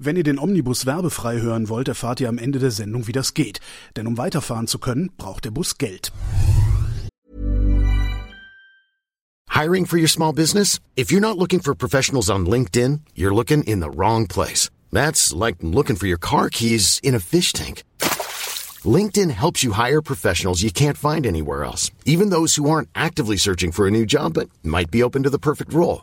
[0.00, 3.34] Wenn ihr den Omnibus werbefrei hören wollt, erfahrt ihr am Ende der Sendung, wie das
[3.34, 3.58] geht.
[3.96, 6.12] Denn um weiterfahren zu können, braucht der Bus Geld.
[9.50, 10.78] Hiring for your small business?
[10.94, 14.70] If you're not looking for professionals on LinkedIn, you're looking in the wrong place.
[14.92, 17.82] That's like looking for your car keys in a fish tank.
[18.84, 23.36] LinkedIn helps you hire professionals you can't find anywhere else, even those who aren't actively
[23.36, 26.02] searching for a new job but might be open to the perfect role.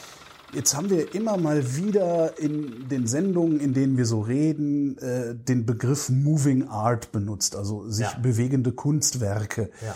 [0.53, 5.33] Jetzt haben wir immer mal wieder in den Sendungen, in denen wir so reden, äh,
[5.35, 8.17] den Begriff Moving Art benutzt, also sich Ja.
[8.21, 9.69] bewegende Kunstwerke.
[9.85, 9.95] Ja.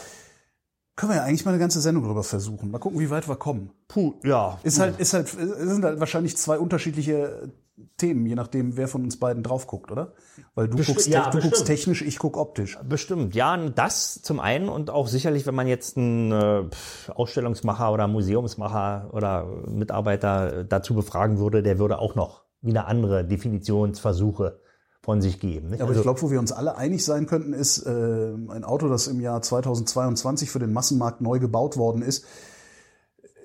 [0.96, 2.72] Können wir ja eigentlich mal eine ganze Sendung drüber versuchen.
[2.72, 3.72] Mal gucken, wie weit wir kommen.
[3.90, 4.58] Puh, ja.
[4.64, 5.34] Ist halt, ist halt, es
[5.70, 7.52] sind halt wahrscheinlich zwei unterschiedliche
[7.98, 10.14] Themen, je nachdem, wer von uns beiden drauf guckt, oder?
[10.54, 12.78] Weil du, Besti- guckst, ja, du guckst technisch, ich guck optisch.
[12.88, 16.70] Bestimmt, ja, das zum einen und auch sicherlich, wenn man jetzt einen äh,
[17.14, 23.26] Ausstellungsmacher oder Museumsmacher oder Mitarbeiter äh, dazu befragen würde, der würde auch noch wieder andere
[23.26, 24.60] Definitionsversuche
[25.02, 25.70] von sich geben.
[25.70, 25.82] Nicht?
[25.82, 28.88] Aber Also, ich glaube, wo wir uns alle einig sein könnten, ist äh, ein Auto,
[28.88, 32.26] das im Jahr 2022 für den Massenmarkt neu gebaut worden ist,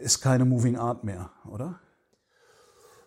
[0.01, 1.81] ist keine Moving Art mehr, oder?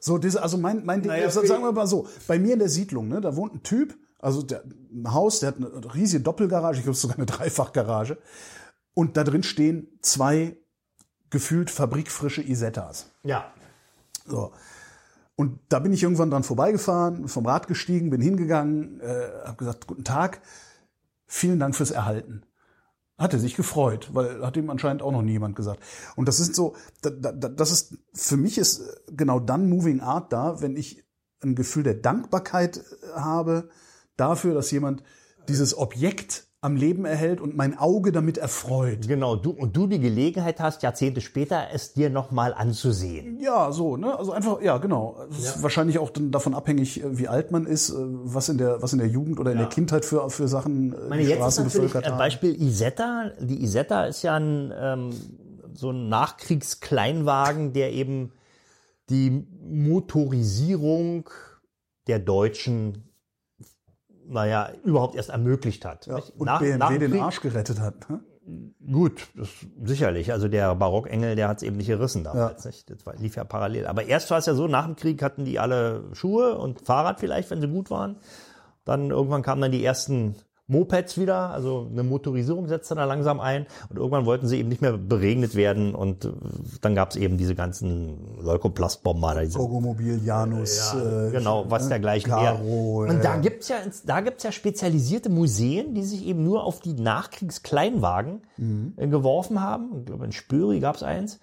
[0.05, 2.59] So, diese, also mein, mein Ding, Naja, also sagen wir mal so, bei mir in
[2.59, 6.21] der Siedlung, ne, da wohnt ein Typ, also der, ein Haus, der hat eine riesige
[6.21, 8.17] Doppelgarage, ich glaube, sogar eine Dreifachgarage.
[8.93, 10.57] Und da drin stehen zwei
[11.29, 13.11] gefühlt fabrikfrische Isettas.
[13.23, 13.45] ja,
[14.27, 14.51] So.
[15.37, 19.87] Und da bin ich irgendwann dran vorbeigefahren, vom Rad gestiegen, bin hingegangen, äh, habe gesagt,
[19.87, 20.41] guten Tag,
[21.27, 22.43] vielen Dank fürs Erhalten.
[23.23, 25.81] Hat er sich gefreut, weil hat ihm anscheinend auch noch nie jemand gesagt.
[26.17, 30.33] Und das ist so, da, da, das ist, für mich ist genau dann Moving Art
[30.33, 31.05] da, wenn ich
[31.41, 32.81] ein Gefühl der Dankbarkeit äh,
[33.15, 33.69] habe
[34.17, 35.03] dafür, dass jemand
[35.47, 39.05] dieses Objekt am Leben erhält und mein Auge damit erfreut.
[39.05, 39.35] genau.
[39.35, 43.37] Du, und du die Gelegenheit hast, Jahrzehnte später es dir nochmal anzusehen.
[43.41, 44.17] Ja, so, ne?
[44.17, 45.17] Also einfach, ja, genau.
[45.29, 48.81] Ist wahrscheinlich auch dann davon abhängig, äh, wie alt man ist, äh, was in der,
[48.81, 51.39] was in der Jugend oder in der Kindheit für, für Sachen äh, meine, die jetzt
[51.39, 52.17] Straßen bevölkert ein haben.
[52.17, 53.31] Beispiel Isetta.
[53.41, 55.09] Die Isetta ist ja ein, ähm,
[55.73, 58.31] so ein Nachkriegskleinwagen, der eben
[59.09, 61.29] die Motorisierung
[62.07, 63.03] der Deutschen,
[64.27, 66.05] naja, überhaupt erst ermöglicht hat.
[66.07, 68.09] Ja, und Nach- BMW nach den Krieg- Arsch gerettet hat.
[68.09, 68.19] Ne?
[68.91, 69.47] Gut, das,
[69.85, 70.31] sicherlich.
[70.33, 72.65] Also der Barockengel, der hat es eben nicht gerissen damals.
[72.65, 72.89] Nicht?
[72.89, 73.87] Das war, lief ja parallel.
[73.87, 77.19] Aber erst war es ja so, nach dem Krieg hatten die alle Schuhe und Fahrrad
[77.21, 78.17] vielleicht, wenn sie gut waren.
[78.83, 80.35] Dann irgendwann kamen dann die ersten
[80.67, 84.81] Mopeds wieder, also eine Motorisierung setzte da langsam ein und irgendwann wollten sie eben nicht
[84.81, 86.31] mehr beregnet werden und äh,
[86.81, 91.89] dann gab es eben diese ganzen Leukoplastbomber, diese Pogomobil, Janus, äh, genau, was ne?
[91.89, 92.61] dergleichen mehr.
[92.63, 93.75] Und da äh, gibt's ja,
[94.05, 98.93] da gibt's ja spezialisierte Museen, die sich eben nur auf die Nachkriegskleinwagen Mhm.
[98.97, 99.99] äh, geworfen haben.
[99.99, 101.39] Ich glaube, in Spöri gab's eins,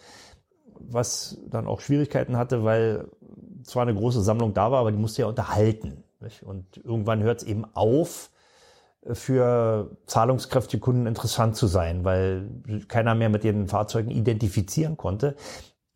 [0.78, 3.08] was dann auch Schwierigkeiten hatte, weil
[3.64, 6.04] zwar eine große Sammlung da war, aber die musste ja unterhalten.
[6.20, 6.42] Nicht?
[6.42, 8.30] Und irgendwann hört's eben auf,
[9.12, 12.50] für zahlungskräftige Kunden interessant zu sein, weil
[12.88, 15.36] keiner mehr mit den Fahrzeugen identifizieren konnte.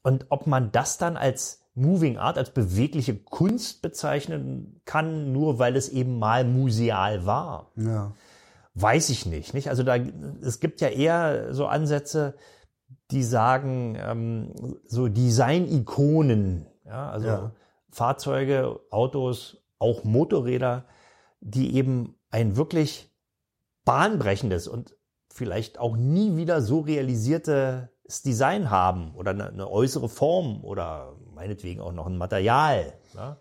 [0.03, 5.77] Und ob man das dann als Moving Art, als bewegliche Kunst bezeichnen kann, nur weil
[5.77, 8.13] es eben mal museal war, ja.
[8.75, 9.55] weiß ich nicht.
[9.55, 9.69] nicht?
[9.69, 12.35] Also da, es gibt ja eher so Ansätze,
[13.11, 14.53] die sagen, ähm,
[14.87, 17.53] so Design-Ikonen, ja, also Ja.
[17.91, 20.85] Fahrzeuge, Autos, auch Motorräder,
[21.41, 23.13] die eben ein wirklich
[23.85, 24.97] bahnbrechendes und
[25.33, 31.81] vielleicht auch nie wieder so realisiertes Design haben oder eine, eine äußere Form oder meinetwegen
[31.81, 32.93] auch noch ein Material.
[33.15, 33.37] Ja.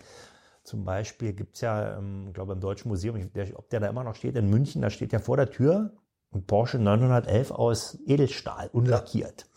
[0.64, 3.20] Zum Beispiel gibt's ja, ähm, ich glaube im Deutschen Museum,
[3.56, 5.92] ob der da immer noch steht, in München, da steht ja vor der Tür
[6.32, 9.50] ein Porsche 911 aus Edelstahl, unlackiert.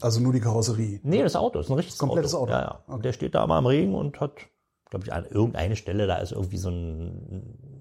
[0.00, 0.98] Also nur die Karosserie.
[1.04, 2.50] Nee, das Auto ist ein richtiges Komplettes Auto.
[2.50, 2.84] Ja, ja.
[2.88, 4.32] Und der steht da mal im Regen und hat,
[4.90, 7.77] glaube ich, an irgendeine Stelle, da ist irgendwie so ein,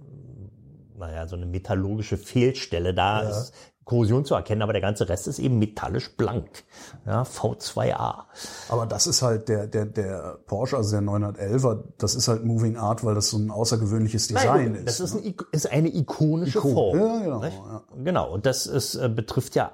[0.98, 3.24] naja, so eine metallurgische Fehlstelle da.
[3.24, 3.30] Ja.
[3.30, 3.54] Ist
[3.86, 6.66] Korrosion zu erkennen, aber der ganze Rest ist eben metallisch blank.
[7.06, 8.26] Ja, V2A.
[8.68, 12.76] Aber das ist halt der, der, der Porsche, also der 911er, das ist halt Moving
[12.76, 14.88] Art, weil das so ein außergewöhnliches Design Nein, ist.
[14.88, 15.22] das ist, ne?
[15.22, 16.98] ein, Ik- ist eine ikonische Ikon- Form.
[17.00, 17.84] Ja, genau, ja.
[18.04, 18.34] Genau.
[18.34, 19.72] Und das ist, äh, betrifft ja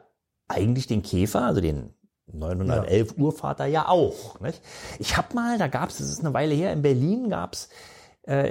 [0.48, 1.96] eigentlich den Käfer, also den
[2.32, 4.40] 911 Urvater ja auch.
[4.42, 4.62] Nicht?
[5.00, 7.70] Ich habe mal, da gab es, das ist eine Weile her, in Berlin gab es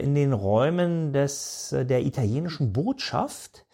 [0.03, 3.65] in den Räumen des, äh, der italienischen Botschaft,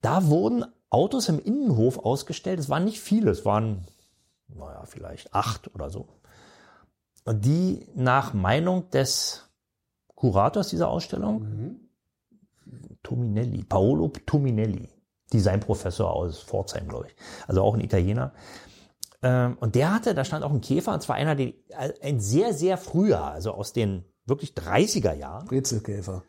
[0.00, 2.58] da wurden Autos im Innenhof ausgestellt.
[2.58, 3.86] Es waren nicht viele, es waren,
[4.48, 6.08] naja, vielleicht acht oder so.
[7.24, 9.50] Und die nach Meinung des
[10.14, 11.80] Kurators dieser Ausstellung,
[13.02, 14.88] Tominelli, Paolo Tominelli,
[15.32, 17.16] Designprofessor aus Pforzheim, glaube ich.
[17.46, 18.32] Also auch ein Italiener.
[19.22, 21.52] Ähm, Und der hatte, da stand auch ein Käfer, und zwar einer, der,
[22.02, 25.46] ein sehr, sehr früher, also aus den wirklich 30er Jahren.
[25.46, 26.22] Brezelkäfer.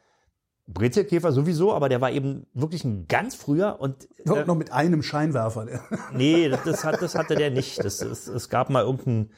[0.68, 5.02] Brezelkäfer sowieso, aber der war eben wirklich ein ganz früher und Noch, noch mit einem
[5.02, 5.66] Scheinwerfer.
[5.66, 5.82] Der-
[6.14, 7.84] Nee, das, das, hat, das hatte der nicht.
[7.84, 9.32] Das, es, es gab mal irgendeinen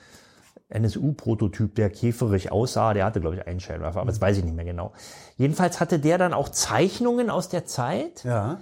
[0.70, 2.94] NSU-Prototyp, der käferig aussah.
[2.94, 4.94] Der hatte, glaube ich, einen Scheinwerfer, aber das weiß ich nicht mehr genau.
[5.38, 8.24] Jedenfalls hatte der dann auch Zeichnungen aus der Zeit.
[8.24, 8.60] Ja.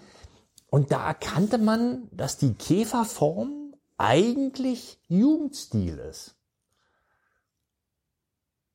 [0.70, 6.37] Und da erkannte man, dass die Käferform eigentlich Jugendstil ist.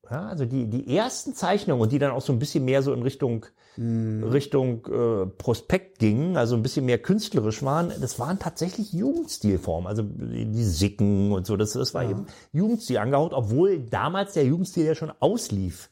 [0.09, 2.93] Ja, also die, die ersten Zeichnungen und die dann auch so ein bisschen mehr so
[2.93, 3.45] in Richtung,
[3.77, 9.87] Richtung äh, Prospekt gingen, also ein bisschen mehr künstlerisch waren, das waren tatsächlich Jugendstilformen.
[9.87, 14.85] Also die Sicken und so, das, das war eben Jugendstil angehaut, obwohl damals der Jugendstil
[14.85, 15.89] ja schon auslief.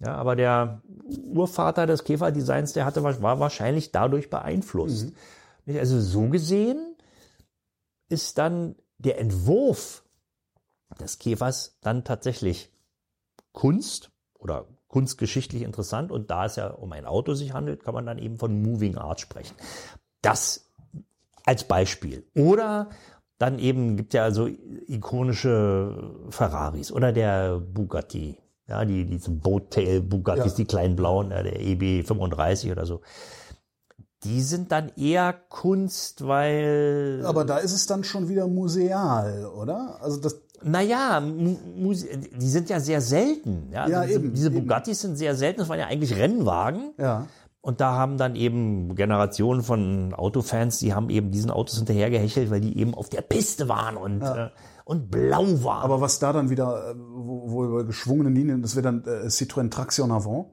[0.00, 0.82] Ja, aber der
[1.32, 5.12] Urvater des Käferdesigns, der hatte, war wahrscheinlich dadurch beeinflusst.
[5.66, 5.78] Nicht?
[5.78, 6.96] Also so gesehen
[8.08, 10.02] ist dann der Entwurf
[11.00, 12.72] des Käfers dann tatsächlich
[13.52, 16.10] Kunst oder kunstgeschichtlich interessant.
[16.12, 18.96] Und da es ja um ein Auto sich handelt, kann man dann eben von Moving
[18.96, 19.54] Art sprechen.
[20.22, 20.66] Das
[21.44, 22.26] als Beispiel.
[22.36, 22.90] Oder
[23.38, 24.46] dann eben gibt ja so
[24.86, 28.38] ikonische Ferraris oder der Bugatti.
[28.68, 30.56] Ja, die, diese Boattail Bugattis, Ja.
[30.58, 33.00] die kleinen blauen, der EB 35 oder so.
[34.22, 37.22] Die sind dann eher Kunst, weil.
[37.24, 39.98] Aber da ist es dann schon wieder museal, oder?
[40.02, 43.68] Also das, Naja, die sind ja sehr selten.
[43.72, 44.60] Ja, Ja, diese, eben, diese eben.
[44.60, 45.60] Bugattis sind sehr selten.
[45.60, 46.92] Das waren ja eigentlich Rennwagen.
[46.98, 47.26] ja.
[47.62, 52.62] Und da haben dann eben Generationen von Autofans, die haben eben diesen Autos hinterhergehechelt, weil
[52.62, 54.48] die eben auf der Piste waren und, äh,
[54.86, 55.82] und blau waren.
[55.82, 59.26] Aber was da dann wieder, äh, wo, wo über geschwungene Linien, das wäre dann äh,
[59.26, 60.46] Citroën Traction Avant.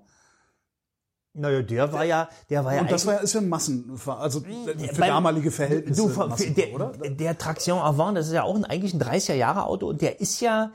[1.37, 4.41] Naja, der war ja, der war ja Und das war, ist ja ein Massen, also
[4.41, 6.01] für beim- damalige Verhältnisse.
[6.01, 6.91] Du, Massen, der, oder?
[6.91, 10.19] der Traction Avant, das ist ja auch ein, eigentlich ein 30er Jahre Auto und der
[10.19, 10.71] ist ja,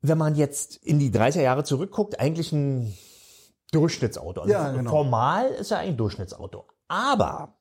[0.00, 2.94] wenn man jetzt in die 30er Jahre zurückguckt, eigentlich ein
[3.72, 4.42] Durchschnittsauto.
[4.42, 4.90] Also Ja, genau.
[4.90, 6.66] Formal ist er ein Durchschnittsauto.
[6.88, 7.56] Aber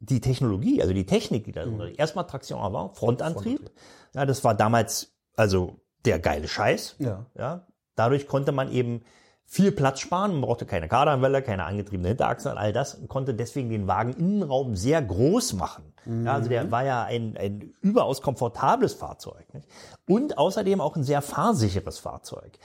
[0.00, 3.70] die Technologie, also die Technik, die da ist, erstmal Traction Avant, Frontantrieb,
[4.14, 6.96] ja, das war damals also der geile Scheiß.
[6.98, 7.26] Ja.
[7.36, 9.02] Ja, dadurch konnte man eben
[9.50, 10.32] viel Platz sparen.
[10.32, 14.12] Man brauchte keine Kardanwelle, keine angetriebene Hinterachse und all das und konnte deswegen den Wagen
[14.12, 15.94] Innenraum sehr groß machen.
[16.04, 19.52] Ja, also der war ja ein, ein überaus komfortables Fahrzeug.
[19.52, 19.66] Nicht?
[20.06, 22.58] Und außerdem auch ein sehr fahrsicheres Fahrzeug.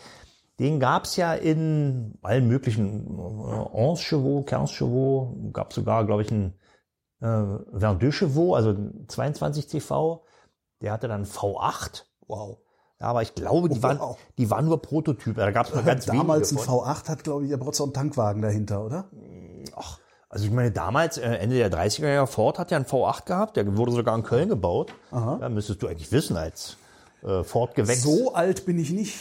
[0.60, 3.18] Den gab's ja in allen möglichen
[3.74, 6.54] äh, 11 Chevaux, 15 Chevaux, gab sogar, glaube ich, einen
[7.22, 10.26] äh, 22 Chevaux, also ein 22 CV.
[10.82, 12.04] Der hatte dann V8.
[12.28, 12.60] Wow.
[13.00, 14.00] Ja, aber ich glaube, die, waren,
[14.38, 15.36] die waren nur Prototypen.
[15.36, 16.80] Da gab es nur ganz Damals ein wenige von.
[16.86, 19.10] V8 hat, glaube ich, er braucht so einen Tankwagen dahinter, oder?
[19.76, 23.26] Ach, also ich meine, damals, äh, Ende der 30er Jahre, Ford hat ja einen V8
[23.26, 24.94] gehabt, der wurde sogar in Köln gebaut.
[25.12, 26.78] Da müsstest du eigentlich wissen als
[27.24, 28.04] äh, Ford-Gewächs.
[28.04, 29.16] So alt bin ich nicht.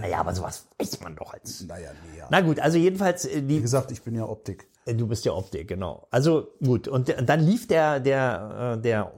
[0.00, 1.64] Naja, aber sowas weiß man doch als...
[1.66, 2.26] Naja, nee, ja.
[2.30, 4.68] Na gut, also jedenfalls, äh, Wie die, gesagt, ich bin ja Optik.
[4.86, 6.06] Äh, Du bist ja Optik, genau.
[6.10, 9.12] Also gut, und der- dann lief der, der, äh, der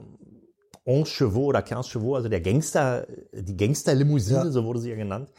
[0.87, 4.49] 11 Chevaux oder 15 Chevaux, also der Gangster, die Gangsterlimousine, Ja.
[4.51, 5.29] so wurde sie ja genannt.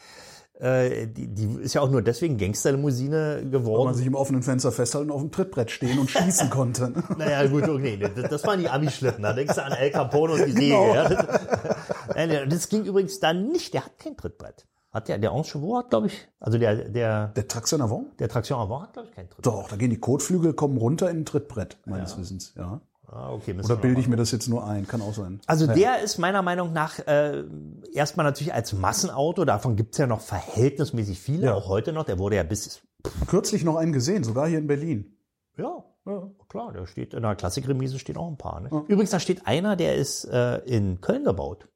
[0.59, 3.93] Äh, die, die ist ja auch nur deswegen Gangsterlimousine Wo man geworden.
[3.95, 6.91] sich im offenen Fenster festhalten, auf dem Trittbrett stehen und schießen konnte.
[7.17, 9.23] Naja, gut, okay, das, das waren die Ami-Schlitten.
[9.23, 10.67] Da denkst du an El Capone und die Säge.
[10.67, 10.93] Genau.
[12.15, 12.45] Ja.
[12.45, 14.65] Das ging übrigens dann nicht, der hat kein Trittbrett.
[14.91, 18.19] Hat der, der 11 Chevaux hat, glaube ich, also der, der, Der Traction Avant?
[18.19, 19.45] der Traction Avant hat, glaube ich, kein Trittbrett.
[19.45, 22.53] Doch, da gehen die Kotflügel, kommen runter in ein Trittbrett, meines Wissens.
[22.57, 22.81] Ja.
[23.11, 24.87] Ah, okay, Oder bilde ich mir das jetzt nur ein?
[24.87, 25.41] Kann auch sein.
[25.47, 27.43] Also der ist meiner Meinung nach äh,
[27.91, 31.53] erstmal natürlich als Massenauto, davon gibt's ja noch verhältnismäßig viele, Ja.
[31.55, 32.05] auch heute noch.
[32.05, 32.81] Der wurde ja bis,
[33.27, 35.17] Kürzlich noch einen gesehen, sogar hier in Berlin.
[35.57, 38.59] ja, ja klar, der steht in der Klassikremise stehen auch ein paar.
[38.59, 38.69] Ne?
[38.87, 41.67] Übrigens, da steht einer, der ist äh, in Köln gebaut.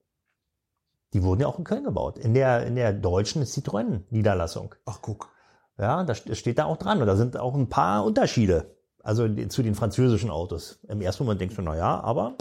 [1.13, 4.75] Die wurden ja auch in Köln gebaut, in der, in der deutschen Citroën-Niederlassung.
[4.85, 5.29] Ach, guck.
[5.77, 8.72] Ja, da st- steht da auch dran und da sind auch ein paar Unterschiede.
[9.03, 10.79] Also zu den französischen Autos.
[10.87, 12.35] Im ersten Moment denkst du, na ja, aber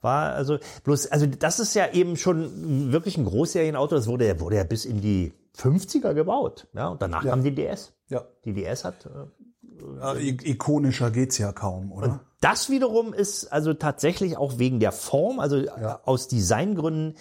[0.00, 3.94] war also bloß, also das ist ja eben schon wirklich ein Großserienauto.
[3.94, 6.66] Das wurde, ja- wurde ja bis in die 50er gebaut.
[6.74, 7.92] Ja, und danach kam die DS.
[8.08, 8.24] Ja.
[8.44, 12.20] Die DS hat äh, ja i- ikonischer geht's ja kaum, oder?
[12.40, 15.62] Das wiederum ist also tatsächlich auch wegen der Form, also
[16.04, 17.16] aus Designgründen,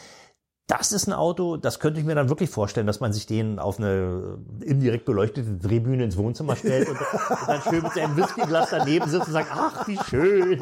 [0.68, 3.60] das ist ein Auto, das könnte ich mir dann wirklich vorstellen, dass man sich den
[3.60, 8.70] auf eine indirekt beleuchtete Drehbühne ins Wohnzimmer stellt und, und dann schön mit seinem Whiskyglas
[8.72, 10.60] daneben sitzt und sagt, ach, wie schön.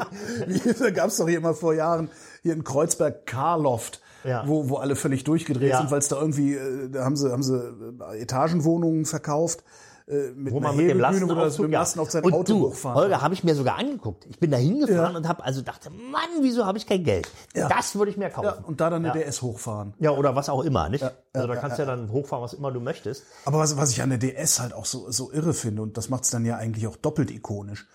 [0.78, 2.10] da gab's doch hier immer vor Jahren
[2.42, 4.46] hier in Kreuzberg Carloft, Ja.
[4.46, 5.78] wo, wo alle völlig durchgedreht Ja.
[5.78, 9.64] sind, weil es da irgendwie, äh, da haben sie, haben sie äh, Etagenwohnungen verkauft.
[10.06, 11.72] Äh, mit Wo man mit dem Lasten, wo du das mit dem.
[11.72, 14.26] Lasten auf sein und Auto du, hochfahren Holger, habe ich mir sogar angeguckt.
[14.28, 15.16] Ich bin da hingefahren Ja.
[15.16, 17.26] und habe also dachte, Mann, wieso habe ich kein Geld?
[17.54, 17.68] Ja.
[17.68, 18.44] Das würde ich mir kaufen.
[18.46, 19.18] ja, und da dann eine.
[19.18, 19.94] DS hochfahren.
[20.00, 21.02] Ja, oder was auch immer, nicht?
[21.32, 23.24] also da kannst du ja dann hochfahren, was immer du möchtest.
[23.46, 26.10] Aber was, was ich an der DS halt auch so, so irre finde, und das
[26.10, 27.86] macht's dann ja eigentlich auch doppelt ikonisch,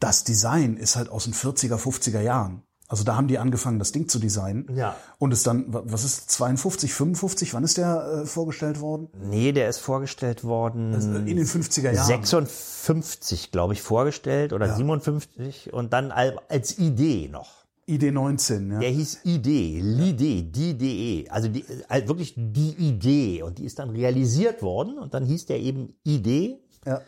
[0.00, 2.62] das Design ist halt aus den 40er, 50er Jahren.
[2.88, 4.68] Also da haben die angefangen, das Ding zu designen.
[4.76, 4.94] Ja.
[5.18, 9.08] Und es dann, wa- was ist, 52, 55, wann ist der äh, vorgestellt worden?
[9.28, 10.94] Nee, der ist vorgestellt worden.
[11.26, 12.06] In den 50er Jahren.
[12.06, 17.64] 56, glaube ich, vorgestellt oder 57 und dann al- als Idee noch.
[17.88, 18.78] ID 19, ja.
[18.80, 23.78] Der hieß Idee, L'Idee, die Idee, also die, äh, wirklich die Idee und die ist
[23.78, 27.00] dann realisiert worden und dann hieß der eben Idee ja.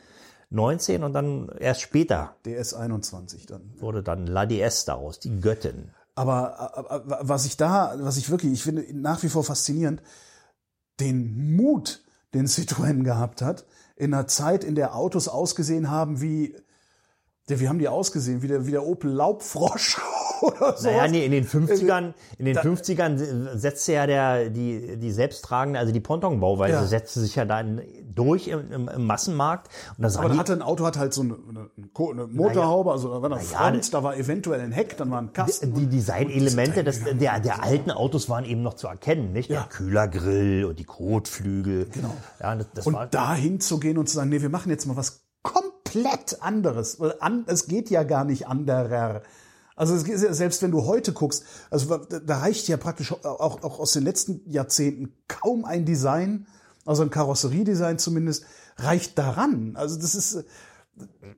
[0.50, 3.74] 19 und dann erst später DS 21 dann.
[3.78, 5.90] wurde dann La DS daraus, die Göttin.
[6.14, 10.02] Aber, aber was ich da, was ich wirklich, ich finde nach wie vor faszinierend,
[11.00, 12.02] den Mut,
[12.34, 16.56] den Citroën gehabt hat, in einer Zeit, in der Autos ausgesehen haben wie,
[17.48, 18.42] der, wie haben die ausgesehen?
[18.42, 20.00] Wie der, wie der Opel Laubfrosch
[20.42, 20.88] oder so.
[20.88, 25.92] Naja, nee, in den 50ern, in den 50ern setzte ja der, die, die selbsttragende, also
[25.92, 26.84] die Pontonbauweise Ja.
[26.86, 27.80] setzte sich ja dann
[28.14, 31.22] durch im, im, im Massenmarkt und das Aber da hatte ein Auto hat halt so
[31.22, 31.70] eine, eine,
[32.10, 35.20] eine Motorhaube, also da war eine ja, Front, da war eventuell ein Heck, dann war
[35.22, 35.74] ein Kasten.
[35.74, 39.50] die Designelemente des, der, der alten Autos waren eben noch zu erkennen, nicht?
[39.50, 39.66] Der Ja.
[39.68, 41.86] Kühlergrill und die Kotflügel.
[41.92, 42.14] Genau.
[42.40, 44.96] Ja, das, das Und war, da hinzugehen und zu sagen, nee, wir machen jetzt mal
[44.96, 47.00] was komplett anderes.
[47.20, 49.22] An, es geht ja gar nicht anderer.
[49.78, 53.78] Also es geht, selbst wenn du heute guckst, also da reicht ja praktisch auch, auch
[53.78, 56.48] aus den letzten Jahrzehnten kaum ein Design,
[56.84, 58.44] also ein Karosseriedesign zumindest,
[58.76, 59.76] reicht daran.
[59.76, 60.44] Also das ist,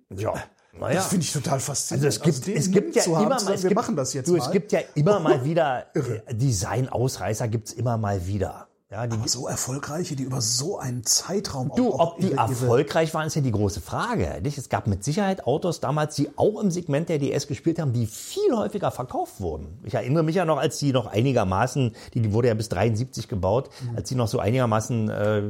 [0.09, 0.35] ja.
[0.73, 0.95] Naja.
[0.95, 2.15] das finde ich total Also faszinierend.
[2.15, 4.15] es gibt, den es gibt ja zu haben, immer mal, es wir gibt, machen das
[4.15, 4.47] jetzt du, mal.
[4.47, 8.70] es gibt ja immer mal wieder äh, Design-Ausreißer gibt's immer mal wieder.
[8.93, 12.39] Ja, die, Aber so erfolgreiche, die über so einen Zeitraum Du, auch, ob die ihre-
[12.41, 14.41] erfolgreich waren, ist ja die große Frage.
[14.43, 14.59] Nicht?
[14.59, 18.09] Es gab mit Sicherheit Autos damals, die auch im Segment der DS gespielt haben, die
[18.09, 19.79] viel häufiger verkauft wurden.
[19.85, 23.29] Ich erinnere mich ja noch, als die noch einigermaßen, die, die wurde ja bis 73
[23.29, 23.97] gebaut, Mhm.
[23.97, 25.43] als die noch so einigermaßen äh,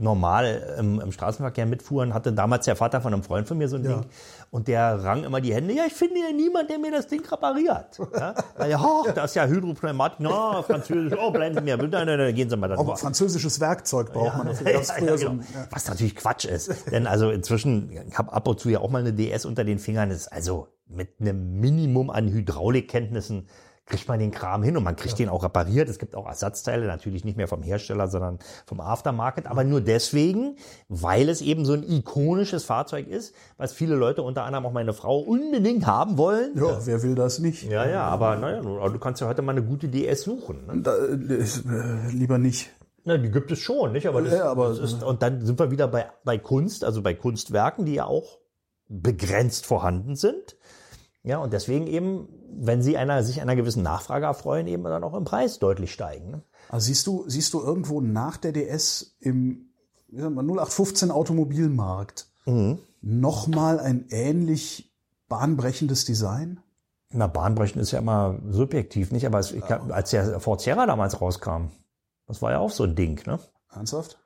[0.00, 3.76] normal im, im Straßenverkehr mitfuhren, hatte damals der Vater von einem Freund von mir so
[3.76, 4.00] ein Ding.
[4.52, 7.24] Und der rang immer die Hände, ja, ich finde ja niemand, der mir das Ding
[7.24, 7.98] repariert.
[8.14, 11.88] Ja, Weil, ja, oh, da ist ja Hydropneumatik, no, französisch, oh, bleiben Sie mir, nein,
[11.90, 14.66] nein, nein, gehen Sie mal da auch französisches Werkzeug braucht man dafür.
[14.72, 15.32] Ja, ja, genau.
[15.32, 15.66] ja.
[15.70, 16.70] Was natürlich Quatsch ist.
[16.90, 19.78] Denn also inzwischen, ich habe ab und zu ja auch mal eine DS unter den
[19.78, 23.48] Fingern, ist also mit einem Minimum an Hydraulikkenntnissen
[23.86, 25.88] kriegt man den Kram hin und man kriegt den auch repariert.
[25.88, 30.56] Es gibt auch Ersatzteile, natürlich nicht mehr vom Hersteller, sondern vom Aftermarket, aber nur deswegen,
[30.88, 34.92] weil es eben so ein ikonisches Fahrzeug ist, was viele Leute, unter anderem auch meine
[34.92, 36.52] Frau, unbedingt haben wollen.
[36.56, 37.64] Ja, wer will das nicht?
[37.64, 40.64] Ja, ja, aber naja, du kannst ja heute mal eine gute DS suchen.
[40.66, 40.80] Ne?
[40.82, 42.70] Da, ist, äh, lieber nicht.
[43.04, 44.06] Na, die gibt es schon, nicht?
[44.06, 47.02] Aber das, Ja, aber- das ist, und dann sind wir wieder bei, bei Kunst, also
[47.02, 48.38] bei Kunstwerken, die ja auch
[48.88, 50.56] begrenzt vorhanden sind.
[51.24, 55.14] Ja, und deswegen eben, wenn sie einer, sich einer gewissen Nachfrage erfreuen, eben dann auch
[55.14, 56.30] im Preis deutlich steigen.
[56.30, 56.42] Ne?
[56.68, 59.68] Also siehst du, siehst du irgendwo nach der DS im
[60.08, 62.78] wie sagt man, 0815 Automobilmarkt Mhm.
[63.00, 64.92] nochmal ein ähnlich
[65.28, 66.60] bahnbrechendes Design?
[67.10, 69.26] Na, Bahnbrechen ist ja immer subjektiv, nicht?
[69.26, 71.68] Aber es, ich, als der Ford Sierra damals rauskam,
[72.26, 73.38] das war ja auch so ein Ding, ne?
[73.70, 74.18] Ernsthaft?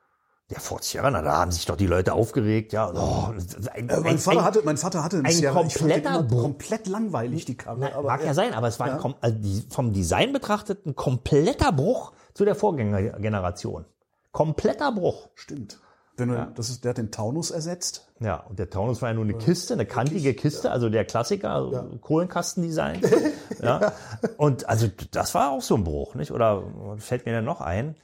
[0.49, 2.89] Der Ford Sierra, na, da haben sich doch die Leute aufgeregt, ja.
[2.93, 3.33] Oh,
[3.73, 5.53] ein, Äh, mein, ein- Vater ein- hatte, mein Vater hatte einen ein Sierra.
[5.61, 7.79] Kompletter komplett langweilig, die Karre.
[7.81, 10.31] Na, aber mag ja ja, sein, aber es war ein, kom- also die, vom Design
[10.31, 13.85] betrachtet ein kompletter Bruch zu der Vorgängergeneration.
[14.31, 15.27] Kompletter Bruch.
[15.35, 15.79] Stimmt.
[16.15, 18.07] Wenn du, das ist, der hat den Taunus ersetzt.
[18.21, 21.51] Ja, und der Taunus war ja nur eine Kiste, eine kantige Kiste, also der Klassiker,
[21.51, 23.01] also Kohlenkastendesign.
[23.61, 23.91] ja.
[24.37, 26.31] Und also das war auch so ein Bruch, nicht?
[26.31, 26.63] Oder
[26.97, 27.95] fällt mir denn noch ein,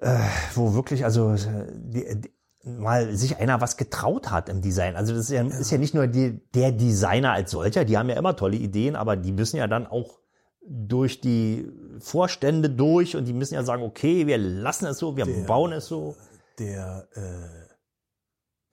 [0.00, 0.18] äh,
[0.54, 2.30] wo wirklich, also die, die,
[2.64, 4.96] mal sich einer was getraut hat im Design.
[4.96, 8.08] Also das ist ja, ist ja nicht nur die, der Designer als solcher, die haben
[8.08, 10.20] ja immer tolle Ideen, aber die müssen ja dann auch
[10.62, 15.26] durch die Vorstände durch und die müssen ja sagen, okay, wir lassen es so, wir
[15.46, 16.16] bauen es so.
[16.58, 17.74] Der, äh,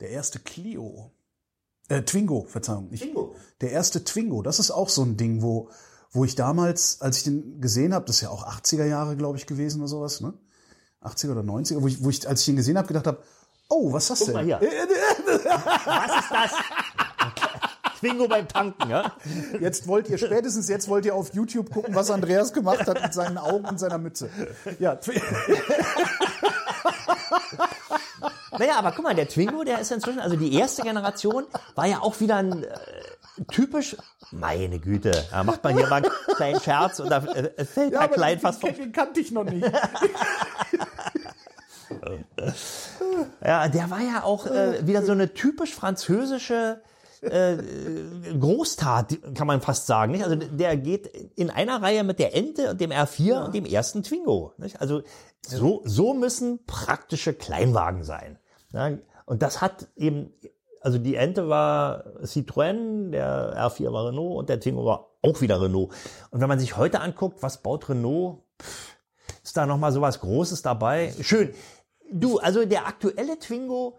[0.01, 1.12] der erste Clio,
[1.89, 2.89] Äh, Twingo, Verzeihung.
[2.89, 3.03] Nicht.
[3.03, 3.36] Twingo.
[3.62, 5.69] Der erste Twingo, das ist auch so ein Ding, wo,
[6.12, 9.38] wo ich damals, als ich den gesehen habe, das ist ja auch 80er Jahre, glaube
[9.38, 10.34] ich, gewesen oder sowas, ne?
[11.04, 13.18] 80er oder 90er, wo ich, wo ich als ich den gesehen habe, gedacht habe,
[13.70, 14.36] oh, was ist das Guck denn?
[14.36, 14.60] mal hier.
[15.86, 16.51] Was ist das?
[18.00, 19.13] Twingo beim Tanken, ja?
[19.60, 23.12] Jetzt wollt ihr, spätestens jetzt wollt ihr auf YouTube gucken, was Andreas gemacht hat mit
[23.13, 24.30] seinen Augen und seiner Mütze.
[24.80, 25.00] Ja,
[28.57, 31.45] Naja, aber guck mal, der Twingo, der ist inzwischen, also die erste Generation
[31.75, 32.77] war ja auch wieder ein äh,
[33.51, 33.95] typisch,
[34.31, 37.99] meine Güte, da macht man hier mal einen kleinen Scherz und da äh, fällt ja
[37.99, 39.65] der Kleid den, fast vom den kannte ich noch nicht.
[43.43, 46.81] Ja, der war ja auch äh, wieder so eine typisch französische
[47.21, 47.57] äh,
[48.39, 50.11] Großtat, kann man fast sagen.
[50.11, 50.23] Nicht?
[50.23, 54.03] Also der geht in einer Reihe mit der Ente und dem R4 und dem ersten
[54.03, 54.53] Twingo.
[54.57, 54.81] Nicht?
[54.81, 55.01] Also
[55.41, 58.37] so, so müssen praktische Kleinwagen sein.
[58.77, 60.31] Ja, und das hat eben,
[60.81, 65.60] also die Ente war Citroën, der R4 war Renault und der Twingo war auch wieder
[65.60, 65.91] Renault.
[66.29, 68.96] Und wenn man sich heute anguckt, was baut Renault, pff,
[69.43, 71.12] ist da noch mal so was Großes dabei?
[71.22, 71.55] Schön.
[72.12, 73.98] Du, also der aktuelle Twingo,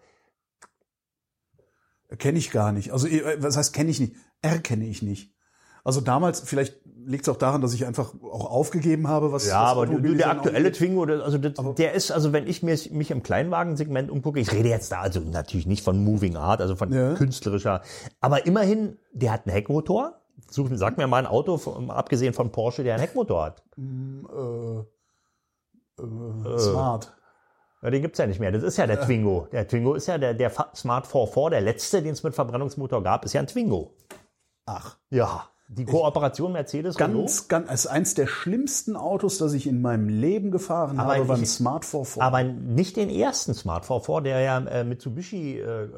[2.16, 2.92] Kenne ich gar nicht.
[2.92, 4.14] Also, äh, was heißt kenne ich nicht?
[4.40, 5.34] Erkenne ich nicht.
[5.88, 6.76] Also damals, vielleicht
[7.06, 10.14] liegt es auch daran, dass ich einfach auch aufgegeben habe, was Ja, was aber du,
[10.14, 10.70] der aktuelle.
[10.70, 14.68] Twingo, der, also das, der ist, also wenn ich mich im Kleinwagensegment umgucke, ich rede
[14.68, 17.14] jetzt da also natürlich nicht von Moving Art, also von Ja.
[17.14, 17.80] künstlerischer,
[18.20, 20.20] aber immerhin, der hat einen Heckmotor.
[20.50, 23.62] Such, sag mir mal ein Auto, abgesehen von Porsche, der einen Heckmotor hat.
[23.78, 24.80] Äh,
[26.02, 27.16] äh, Smart.
[27.80, 28.52] Ja, den gibt's ja nicht mehr.
[28.52, 29.48] Das ist ja der Twingo.
[29.52, 33.24] Der Twingo ist ja der, der Smart 44, der letzte, den es mit Verbrennungsmotor gab,
[33.24, 33.94] ist ja ein Twingo.
[34.66, 34.98] Ach.
[35.08, 35.48] Ja.
[35.70, 37.26] Die Kooperation Mercedes Renault.
[37.26, 41.28] Ganz, ganz, als eins der schlimmsten Autos, das ich in meinem Leben gefahren Aber habe,
[41.28, 42.22] war ein Smart 44.
[42.22, 45.88] Aber nicht den ersten Smart 44, der ja äh, Mitsubishi äh, äh,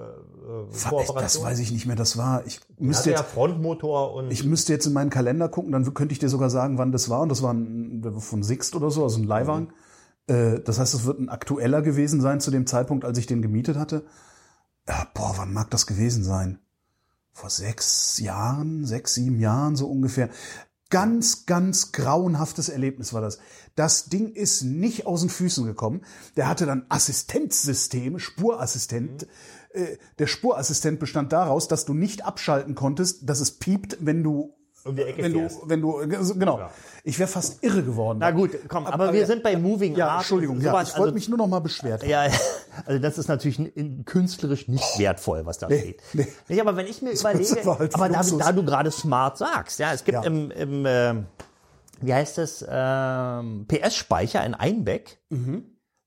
[0.89, 1.17] Kooperation.
[1.17, 1.95] das weiß ich nicht mehr.
[1.95, 5.71] Das war, ich müsste ja jetzt, Frontmotor und ich müsste jetzt in meinen Kalender gucken,
[5.71, 7.21] dann könnte ich dir sogar sagen, wann das war.
[7.21, 9.73] Und das war ein, von Sixt oder so, also ein Leihwagen.
[10.27, 13.41] Äh, Das heißt, es wird ein aktueller gewesen sein zu dem Zeitpunkt, als ich den
[13.41, 14.05] gemietet hatte.
[14.89, 16.59] Ja, boah, wann mag das gewesen sein?
[17.33, 20.31] Vor sechs Jahren, sechs, sieben Jahren so ungefähr.
[20.91, 23.39] Ganz, ganz grauenhaftes Erlebnis war das.
[23.77, 26.03] Das Ding ist nicht aus den Füßen gekommen.
[26.37, 29.29] Der hatte dann Assistenzsysteme, Spurassistent.
[29.73, 34.57] Äh, Der Spurassistent bestand daraus, dass du nicht abschalten konntest, dass es piept, wenn du
[34.85, 35.59] Um die Ecke wenn du, fährst.
[35.67, 35.93] wenn du,
[36.39, 36.71] genau.
[37.05, 38.19] Ich wäre fast irre geworden.
[38.21, 40.21] Na gut, komm, aber, wir sind bei Moving ja, Art.
[40.21, 42.03] Entschuldigung, ja, ich wollte also, mich nur noch mal beschwert.
[42.05, 42.27] ja,
[42.87, 46.01] also das ist natürlich in- künstlerisch nicht wertvoll, was da steht.
[46.15, 46.27] nee.
[46.49, 49.93] Nicht, aber wenn ich mir überlege, halt aber da, da du gerade smart sagst, ja,
[49.93, 50.23] es gibt Ja.
[50.25, 51.27] im, im ähm,
[52.01, 55.65] wie heißt es, ähm, PS-Speicher in Einbeck, Mhm.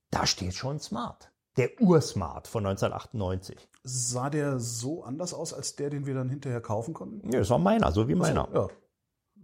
[0.10, 1.30] da steht schon smart.
[1.58, 3.56] Der Ursmart von 1998.
[3.84, 7.32] Sah der so anders aus als der, den wir dann hinterher kaufen konnten?
[7.32, 8.48] Ja, das war meiner, so wie meiner.
[8.54, 8.68] Ja.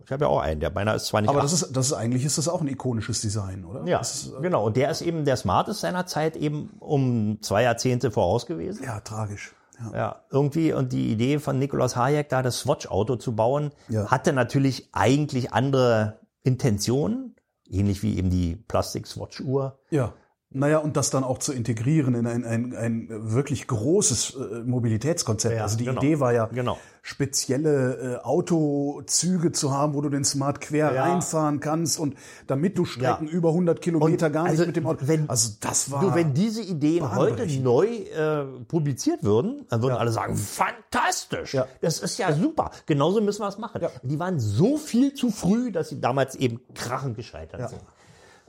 [0.01, 1.93] Ich habe ja auch einen, der meiner ist zwar nicht Aber das ist, das ist
[1.93, 3.85] eigentlich ist das auch ein ikonisches Design, oder?
[3.85, 4.65] Ja, ist, äh, genau.
[4.65, 8.83] Und der ist eben, der Smart ist seiner Zeit eben um zwei Jahrzehnte voraus gewesen.
[8.85, 9.53] ja tragisch.
[9.77, 9.91] Ja.
[9.97, 10.73] Ja, irgendwie.
[10.73, 14.09] Und die Idee von Nikolaus Hayek, da das Swatch-Auto zu bauen, Ja.
[14.09, 17.35] hatte natürlich eigentlich andere Intentionen.
[17.69, 19.77] Ähnlich wie eben die Plastik-Swatch-Uhr.
[19.89, 20.13] ja.
[20.51, 25.55] Naja, und das dann auch zu integrieren in ein, ein, ein wirklich großes äh, Mobilitätskonzept.
[25.55, 26.01] Ja, also die genau.
[26.01, 26.79] Idee war ja, Genau.
[27.03, 31.03] spezielle äh, Autozüge zu haben, wo du den Smart quer Ja.
[31.03, 32.15] reinfahren kannst und
[32.47, 33.31] damit du Strecken Ja.
[33.33, 35.07] über 100 Kilometer Und gar nicht also, mit dem Auto.
[35.07, 36.01] wenn- also das war.
[36.01, 41.99] Du, wenn diese Ideen heute neu äh, publiziert würden, dann würden alle sagen, fantastisch, das
[41.99, 43.81] ist ja super, genauso müssen wir es machen.
[44.01, 47.81] Die waren so viel zu früh, dass sie damals eben krachend gescheitert sind.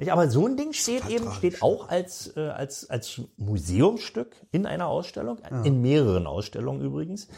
[0.00, 1.38] Nicht, aber so ein Ding steht eben, tragisch.
[1.38, 7.28] steht auch als, äh, als, als Museumsstück in einer Ausstellung, in mehreren Ausstellungen übrigens.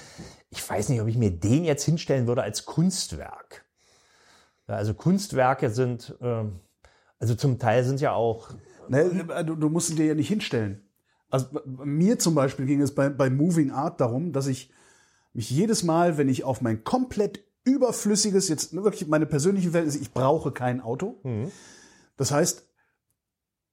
[0.50, 3.64] Ich weiß nicht, ob ich mir den jetzt hinstellen würde als Kunstwerk.
[4.68, 6.60] Ja, Also Kunstwerke sind, ähm,
[7.18, 8.50] also zum Teil sind ja auch
[8.88, 10.82] Ne, du, du musst ihn dir ja nicht hinstellen.
[11.30, 14.70] Also mir zum Beispiel ging es bei, bei Moving Art darum, dass ich
[15.32, 20.00] mich jedes Mal, wenn ich auf mein komplett überflüssiges, jetzt wirklich meine persönliche Welt ist,
[20.00, 21.20] ich brauche kein Auto.
[22.16, 22.66] Das heißt,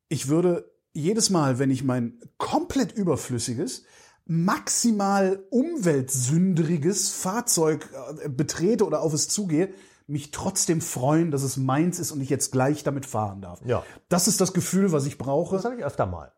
[0.07, 3.83] ich würde jedes Mal, wenn ich mein komplett überflüssiges,
[4.25, 7.89] maximal umweltsündriges Fahrzeug
[8.23, 9.73] äh, betrete oder auf es zugehe,
[10.07, 13.61] mich trotzdem freuen, dass es meins ist und ich jetzt gleich damit fahren darf.
[13.65, 13.83] Ja.
[14.07, 15.55] Das ist das Gefühl, was ich brauche.
[15.55, 16.31] Das habe ich öfter mal.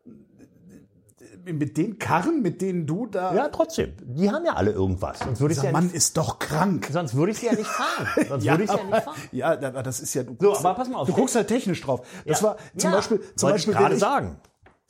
[1.44, 3.34] Mit den Karren, mit denen du da.
[3.34, 3.94] Ja, trotzdem.
[4.02, 5.18] Die haben ja alle irgendwas.
[5.18, 6.88] Sonst würde ich dieser ja Mann nicht, ist doch krank.
[6.92, 8.06] sonst würde ich sie ja nicht fahren.
[8.28, 9.16] Sonst würde ich sie ja nicht fahren.
[9.32, 10.22] ja, das ist ja.
[10.22, 11.08] Du So, guckst, aber pass mal auf.
[11.08, 12.06] Du guckst halt technisch drauf.
[12.26, 12.48] Das Ja.
[12.48, 14.36] war zum Ja, Beispiel, zum wollte Beispiel ich gerade ich, sagen.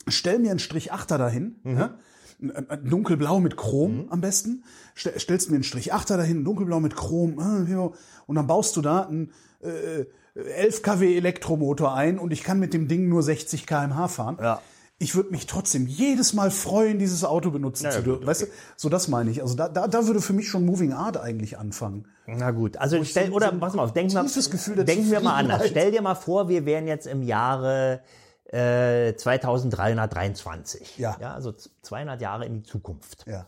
[0.08, 1.78] stell mir einen Strich Achter dahin, Mhm.
[1.78, 1.94] ja,
[2.42, 4.64] Ein- ein Dunkelblau mit Chrom am besten.
[4.94, 7.38] Stell, stellst mir einen Strich 8er dahin, dunkelblau mit Chrom.
[7.38, 7.90] äh, ja,
[8.26, 12.74] Und dann baust du da einen äh, 11 kW Elektromotor ein und ich kann mit
[12.74, 14.38] dem Ding nur 60 km/h fahren.
[14.40, 14.60] Ja.
[15.02, 18.26] Ich würde mich trotzdem jedes Mal freuen, dieses Auto benutzen ja, zu dürfen.
[18.26, 19.42] Weißt du, so das meine ich.
[19.42, 22.06] Also da, da, da würde für mich schon Moving Art eigentlich anfangen.
[22.26, 25.10] Na gut, also stell, so- oder pass mal auf, denken wir, tiefes Gefühl der denken
[25.10, 25.66] wir mal anders.
[25.68, 28.00] Stell dir mal vor, wir wären jetzt im Jahre
[28.44, 30.98] äh, 2323.
[30.98, 31.16] Ja.
[31.20, 31.34] ja.
[31.34, 33.24] Also z- 200 Jahre in die Zukunft.
[33.26, 33.46] Ja.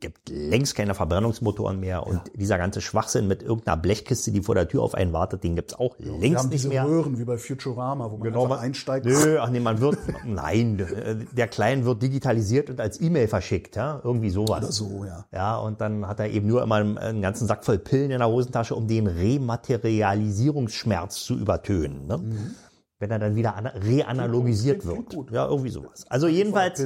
[0.00, 4.68] Gibt längst keine Verbrennungsmotoren mehr und dieser ganze Schwachsinn mit irgendeiner Blechkiste, die vor der
[4.68, 6.84] Tür auf einen wartet, den gibt's auch Wir längst haben nicht diese mehr.
[6.86, 9.06] Röhren wie bei Futurama, wo man Genau, einfach man- einsteigt.
[9.06, 13.74] Nö, ach nee, man wird, nein, äh, der Klein wird digitalisiert und als E-Mail verschickt,
[13.76, 14.62] ja, irgendwie sowas.
[14.62, 15.24] Oder so, ja.
[15.32, 18.18] Ja, und dann hat er eben nur immer einen, einen ganzen Sack voll Pillen in
[18.18, 22.06] der Hosentasche, um den Rematerialisierungsschmerz zu übertönen.
[22.06, 22.20] Ne?
[23.00, 25.14] Wenn er dann wieder ana- reanalogisiert wird.
[25.14, 25.30] gut.
[25.30, 26.04] Ja, irgendwie sowas.
[26.08, 26.82] Also jedenfalls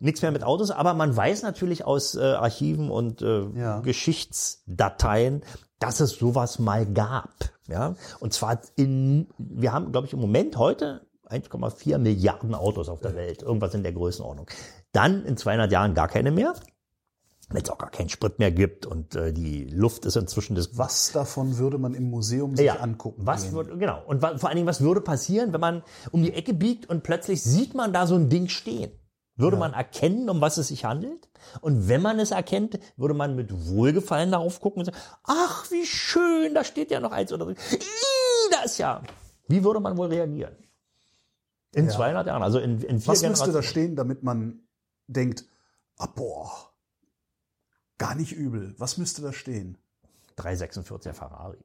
[0.00, 3.80] nichts mehr mit Autos, aber man weiß natürlich aus äh, Archiven und äh, Ja.
[3.80, 5.42] Geschichtsdateien,
[5.78, 7.30] dass es sowas mal gab.
[7.68, 13.00] Ja, und zwar in, wir haben, glaube ich, im Moment heute 1,4 Milliarden Autos auf
[13.00, 14.46] der Welt, irgendwas in der Größenordnung.
[14.92, 16.54] Dann in 200 Jahren gar keine mehr,
[17.54, 20.76] wenn es auch gar keinen Sprit mehr gibt und äh, die Luft ist inzwischen das
[20.76, 23.22] Was davon würde man im Museum sich angucken?
[23.24, 23.52] was gehen?
[23.52, 24.02] würde, genau.
[24.06, 27.42] Und vor allen Dingen, was würde passieren, wenn man um die Ecke biegt und plötzlich
[27.42, 28.92] sieht man da so ein Ding stehen?
[29.36, 31.28] Würde man erkennen, um was es sich handelt?
[31.62, 35.86] Und wenn man es erkennt, würde man mit Wohlgefallen darauf gucken und sagen, ach, wie
[35.86, 37.50] schön, da steht ja noch eins oder so.
[37.50, 37.80] Ih,
[38.50, 39.02] da ist ja.
[39.48, 40.54] Wie würde man wohl reagieren?
[41.74, 44.60] In 200 Jahren, also in, in vier Was müsste da stehen, damit man
[45.06, 45.46] denkt,
[45.96, 46.71] ah, boah,
[48.02, 48.74] gar nicht übel.
[48.78, 49.78] Was müsste da stehen?
[50.36, 51.58] 346er Ferrari.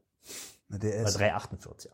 [0.70, 1.90] Na, der Oder ist 348er.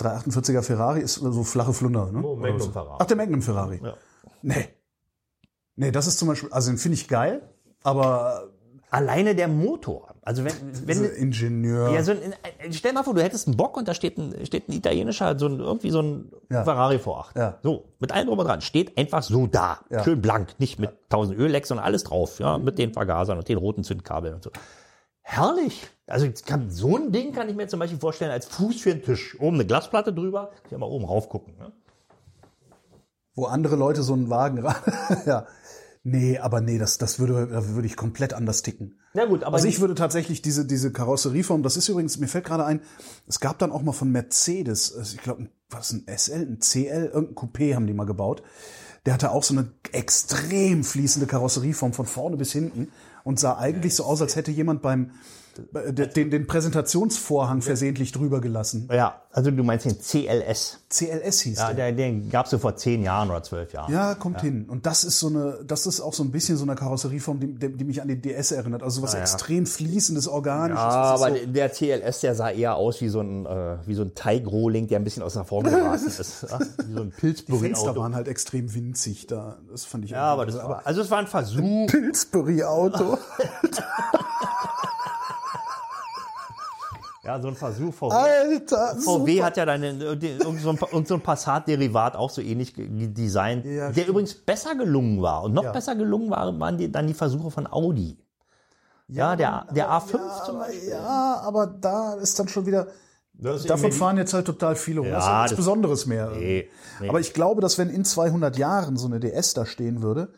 [0.00, 2.22] 348er Ferrari ist so flache Flunder, ne?
[2.22, 2.72] Oh, Magnum Oder.
[2.72, 2.96] Ferrari.
[3.00, 3.80] Ach, der Magnum Ferrari.
[3.82, 3.96] Ja.
[4.42, 4.68] Nee.
[5.76, 7.48] Nee, das ist zum Beispiel, also den finde ich geil,
[7.82, 8.50] aber
[8.88, 10.14] Alleine der Motor.
[10.22, 10.52] Also wenn,
[10.86, 11.90] wenn, dieser Ingenieur.
[11.90, 12.18] Ja, so ein,
[12.64, 15.38] ein- stell mal vor, du hättest einen Bock und da steht ein, steht ein italienischer,
[15.38, 16.62] so ein, irgendwie so ein Ja.
[16.64, 17.36] Ferrari V8.
[17.36, 17.58] Ja.
[17.62, 18.60] So, mit allem drum und dran.
[18.60, 19.80] Steht einfach so da.
[19.90, 20.04] Ja.
[20.04, 20.54] Schön blank.
[20.58, 22.38] Nicht mit tausend Öllecks, sondern alles drauf.
[22.38, 24.50] Ja, mit den Vergasern und den roten Zündkabeln und so.
[25.22, 25.88] Herrlich.
[26.06, 29.02] Also kann, so ein Ding kann ich mir zum Beispiel vorstellen als Fuß für den
[29.02, 29.36] Tisch.
[29.40, 30.50] Oben eine Glasplatte drüber.
[30.62, 31.54] Kann ich mal oben rauf gucken.
[31.58, 31.72] Ne?
[33.38, 34.64] wo andere Leute so einen Wagen
[35.26, 35.46] ja.
[36.08, 39.00] Nee, aber nee, das, das würde, da würde ich komplett anders ticken.
[39.12, 42.44] Na gut, aber Also ich würde tatsächlich diese, diese Karosserieform, das ist übrigens, mir fällt
[42.44, 42.80] gerade ein,
[43.26, 47.10] es gab dann auch mal von Mercedes, also ich glaube, was ein SL, ein CL,
[47.12, 48.44] irgendein Coupé haben die mal gebaut.
[49.04, 52.92] Der hatte auch so eine extrem fließende Karosserieform von vorne bis hinten
[53.24, 55.10] und sah eigentlich so aus, als hätte jemand beim
[55.72, 58.88] den, den Präsentationsvorhang versehentlich drüber gelassen.
[58.92, 60.78] ja, also du meinst den CLS.
[60.88, 61.92] CLS hieß Ja, der.
[61.92, 63.92] der, den gab's so vor zehn Jahren oder zwölf Jahren.
[63.92, 64.64] Ja, kommt hin.
[64.68, 67.76] Und das ist so eine, das ist auch so ein bisschen so eine Karosserieform, die,
[67.76, 68.82] die mich an die DS erinnert.
[68.82, 70.82] Also was extrem fließendes, organisches.
[70.84, 74.02] Ja, aber so, der CLS, der sah eher aus wie so ein, äh, wie so
[74.02, 76.46] ein Teigrohling, der ein bisschen aus der Form geraten ist.
[76.48, 76.58] Ja?
[76.86, 79.56] Wie so ein die Fenster waren halt extrem winzig da.
[79.70, 81.86] Das fand ich Ja, aber das war, also es war ein Versuch.
[81.88, 83.18] Pillsbury-Auto.
[87.26, 87.92] Ja, so ein Versuch.
[87.92, 89.44] VW, Alter, VW super.
[89.46, 93.64] hat ja dann in- irgend so ein, irgend so ein Passat-Derivat auch so ähnlich designt,
[93.64, 94.08] Ja, der stimmt.
[94.08, 95.42] übrigens besser gelungen war.
[95.42, 95.72] Und noch Ja.
[95.72, 98.16] besser gelungen waren, die, dann die Versuche von Audi.
[99.08, 100.88] Ja, der, der A5 ja, zum aber, Beispiel.
[100.90, 102.86] ja, aber da ist dann schon wieder.
[103.34, 105.08] Davon fahren jetzt halt total viele rum.
[105.08, 106.30] Ja, das ist ja nichts Besonderes mehr.
[106.30, 106.68] Nee,
[107.00, 107.08] nee.
[107.08, 110.32] Aber ich glaube, dass wenn in 200 Jahren so eine DS da stehen würde,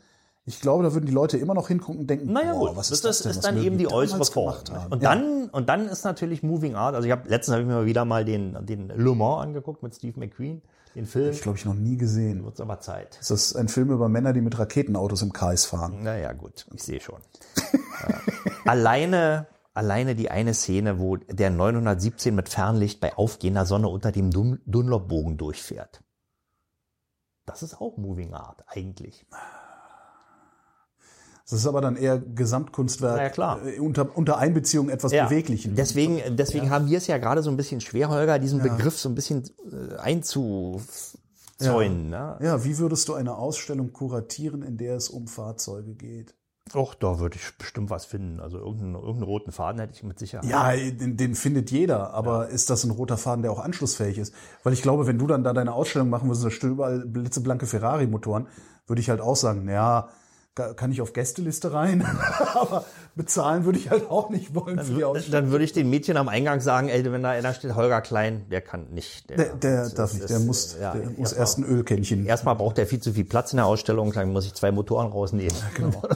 [0.49, 2.89] ich glaube, da würden die Leute immer noch hingucken und denken, Naja boah, gut, was
[2.89, 3.31] das ist das ist, denn?
[3.33, 4.57] ist was dann eben die äußere Form.
[4.91, 5.15] Und Ja.
[5.15, 6.95] dann, und dann ist natürlich Moving Art.
[6.95, 9.95] Also ich habe letztens habe ich mir wieder mal den, den Le Mans angeguckt mit
[9.95, 10.63] Steve McQueen,
[10.95, 11.31] den Film.
[11.33, 12.45] Ich glaube, ich noch nie gesehen.
[12.45, 13.19] Wird's aber Zeit.
[13.21, 16.03] Das ist ein Film über Männer, die mit Raketenautos im Kreis fahren.
[16.03, 17.21] Naja, gut, ich sehe schon.
[18.09, 18.21] Ja.
[18.65, 24.31] alleine, alleine die eine Szene, wo der 917 mit Fernlicht bei aufgehender Sonne unter dem
[24.31, 26.03] Dun Dunlop-Bogen durchfährt.
[27.47, 29.25] Das ist auch Moving Art, eigentlich.
[31.51, 33.65] Das ist aber dann eher Gesamtkunstwerk ja, klar.
[33.65, 35.77] äh, unter, unter Einbeziehung etwas Beweglichen.
[35.77, 39.09] Deswegen, deswegen haben wir es ja gerade so ein bisschen schwer, Holger, diesen Begriff so
[39.09, 42.11] ein bisschen äh, einzuzäunen.
[42.11, 42.37] Ne?
[42.43, 46.35] Ja, wie würdest du eine Ausstellung kuratieren, in der es um Fahrzeuge geht?
[46.75, 48.41] Och, da würde ich bestimmt was finden.
[48.41, 50.51] Also irgendeinen, irgendeinen roten Faden hätte ich mit Sicherheit.
[50.51, 54.35] Ja, den, den findet jeder, aber ist das ein roter Faden, der auch anschlussfähig ist?
[54.65, 57.65] Weil ich glaube, wenn du dann da deine Ausstellung machen würdest, da stehen überall blitzeblanke
[57.65, 58.49] Ferrari-Motoren,
[58.87, 60.11] würde ich halt auch sagen, ja,
[60.75, 62.05] Kann ich auf Gästeliste rein,
[62.55, 65.33] aber bezahlen würde ich halt auch nicht wollen für die Ausstellung.
[65.33, 68.47] Dann würde ich den Mädchen am Eingang sagen, ey, wenn da einer steht, Holger Klein,
[68.51, 69.31] der kann nicht.
[69.31, 72.27] Der, der das darf ist- nicht, der das- muss, ja, der muss erst ein Ölkännchen.
[72.27, 75.09] Erstmal braucht er viel zu viel Platz in der Ausstellung, dann muss ich zwei Motoren
[75.12, 75.55] rausnehmen.
[75.75, 76.03] Genau.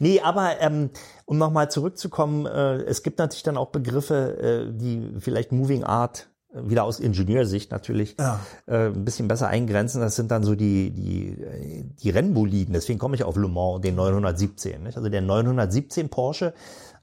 [0.00, 0.90] Nee, aber ähm,
[1.24, 6.28] um nochmal zurückzukommen, äh, es gibt natürlich dann auch Begriffe, äh, die vielleicht Moving Art
[6.52, 8.40] wieder aus Ingenieursicht natürlich Ja.
[8.66, 10.00] äh, ein bisschen besser eingrenzen.
[10.00, 12.72] Das sind dann so die die die Rennboliden.
[12.72, 14.82] Deswegen komme ich auf Le Mans, den 917.
[14.82, 14.96] Nicht?
[14.96, 16.54] Also der 917 Porsche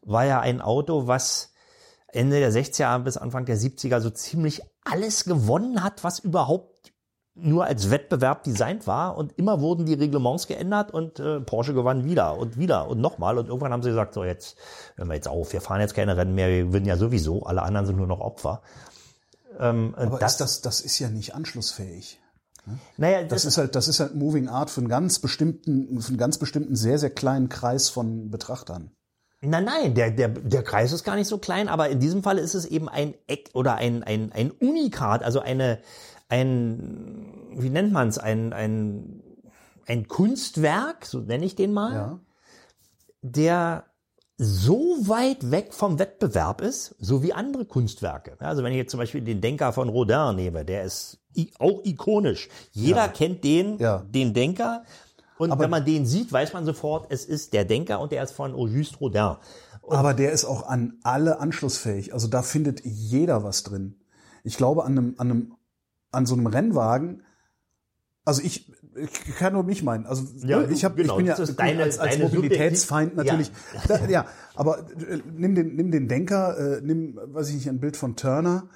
[0.01, 1.51] war ja ein Auto, was
[2.07, 6.93] Ende der 60er bis Anfang der 70er so ziemlich alles gewonnen hat, was überhaupt
[7.37, 12.05] nur als Wettbewerb designt war und immer wurden die Reglements geändert und äh, Porsche gewann
[12.05, 14.55] wieder und wieder und nochmal und irgendwann haben sie gesagt, so jetzt
[14.95, 17.61] hören wir jetzt auf, wir fahren jetzt keine Rennen mehr, wir gewinnen ja sowieso, alle
[17.63, 18.61] anderen sind nur noch Opfer.
[19.59, 22.19] Ähm, Aber ist das, das ist ja nicht anschlussfähig.
[22.97, 26.17] naja, Das ist halt, das ist halt Moving Art für einen ganz bestimmten, für einen
[26.17, 28.91] ganz bestimmten sehr, sehr kleinen Kreis von Betrachtern.
[29.41, 32.39] Nein, nein, der, der, der Kreis ist gar nicht so klein, aber in diesem Fall
[32.39, 35.79] ist es eben ein Eck oder ein, ein, ein Unikat, also eine,
[36.29, 39.21] ein, wie nennt man es, ein, ein,
[39.85, 42.19] ein Kunstwerk, so nenne ich den mal, Ja.
[43.21, 43.85] der
[44.37, 48.37] so weit weg vom Wettbewerb ist, so wie andere Kunstwerke.
[48.41, 51.19] Ja, Also wenn ich jetzt zum Beispiel den Denker von Rodin nehme, der ist
[51.59, 52.49] auch ikonisch.
[52.71, 53.99] Jeder kennt den, Ja.
[54.07, 54.83] den Denker.
[55.37, 58.31] Und wenn man den sieht, weiß man sofort, es ist der Denker und der ist
[58.31, 59.35] von Auguste Rodin.
[59.87, 62.13] Aber der ist auch an alle anschlussfähig.
[62.13, 63.99] Also da findet jeder was drin.
[64.43, 65.53] Ich glaube, an einem, an einem,
[66.11, 67.23] an so einem Rennwagen,
[68.23, 70.05] also ich, ich kann nur mich meinen.
[70.05, 73.51] Also Ja, ich, du- hab, genau, ich bin ja deine- als, als Mobilitätsfeind natürlich.
[73.89, 74.05] Ja.
[74.07, 77.97] ja, aber äh, nimm den, nimm den Denker, äh, nimm, weiß ich nicht, ein Bild
[77.97, 78.69] von Turner.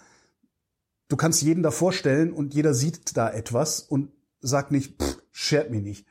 [1.08, 5.72] Du kannst jeden da vorstellen und jeder sieht da etwas und sagt nicht, pff, schert
[5.72, 6.06] mich nicht.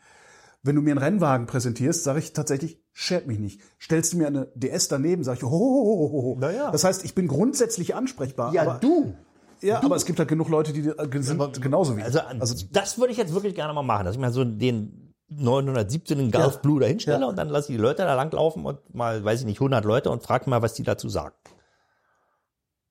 [0.62, 3.60] Wenn du mir einen Rennwagen präsentierst, sage ich tatsächlich, schert mich nicht.
[3.80, 6.36] Stellst du mir eine DS daneben, sage ich, ho, ho, ho, ho, ho.
[6.40, 6.70] Naja.
[6.72, 8.52] Das heißt, ich bin grundsätzlich ansprechbar.
[8.58, 9.14] aber, du.
[9.60, 12.06] Ja, aber es gibt halt genug Leute, die äh, sind genauso wie ich.
[12.40, 16.30] Also, das würde ich jetzt wirklich gerne mal machen, dass ich mal so den 917
[16.30, 16.60] Golf Ja.
[16.60, 17.26] Blue dahin stelle Ja.
[17.26, 20.10] und dann lasse ich die Leute da langlaufen und mal, weiß ich nicht, 100 Leute
[20.10, 21.34] und frage mal, was die dazu sagen.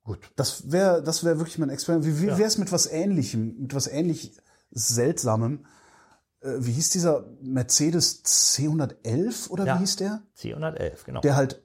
[0.03, 0.19] Gut.
[0.35, 2.05] Das wäre das wäre wirklich mein Experiment.
[2.05, 2.37] Wie, wie Ja.
[2.37, 4.37] wäre es mit was Ähnlichem, mit was ähnlich
[4.71, 5.65] Seltsamem?
[6.41, 9.75] Äh, wie hieß dieser Mercedes C111 oder Ja.
[9.75, 10.21] wie hieß der?
[10.37, 11.21] C111, genau.
[11.21, 11.61] Der halt,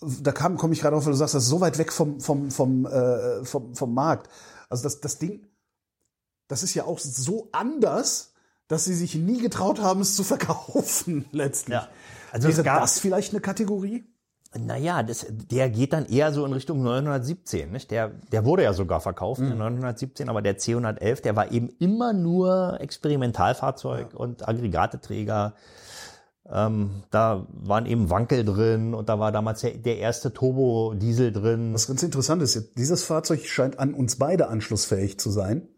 [0.00, 2.20] da kam, komme ich gerade auf, weil du sagst, das ist so weit weg vom,
[2.20, 4.28] vom, vom, äh, vom, vom Markt.
[4.68, 5.46] Also das, das Ding,
[6.48, 8.32] das ist ja auch so anders,
[8.68, 11.74] dass sie sich nie getraut haben, es zu verkaufen, letztlich.
[11.74, 11.88] Ja.
[12.32, 14.04] Also Wäre gab- das vielleicht eine Kategorie?
[14.56, 17.70] Naja, das, der geht dann eher so in Richtung 917.
[17.70, 17.90] Nicht?
[17.90, 22.14] Der, der wurde ja sogar verkauft, der 917, aber der C111, der war eben immer
[22.14, 25.52] nur Experimentalfahrzeug und Aggregateträger.
[26.50, 31.74] Ähm, da waren eben Wankel drin und da war damals der, erste Turbo-Diesel drin.
[31.74, 35.68] Was ganz interessant ist, dieses Fahrzeug scheint an uns beide anschlussfähig zu sein.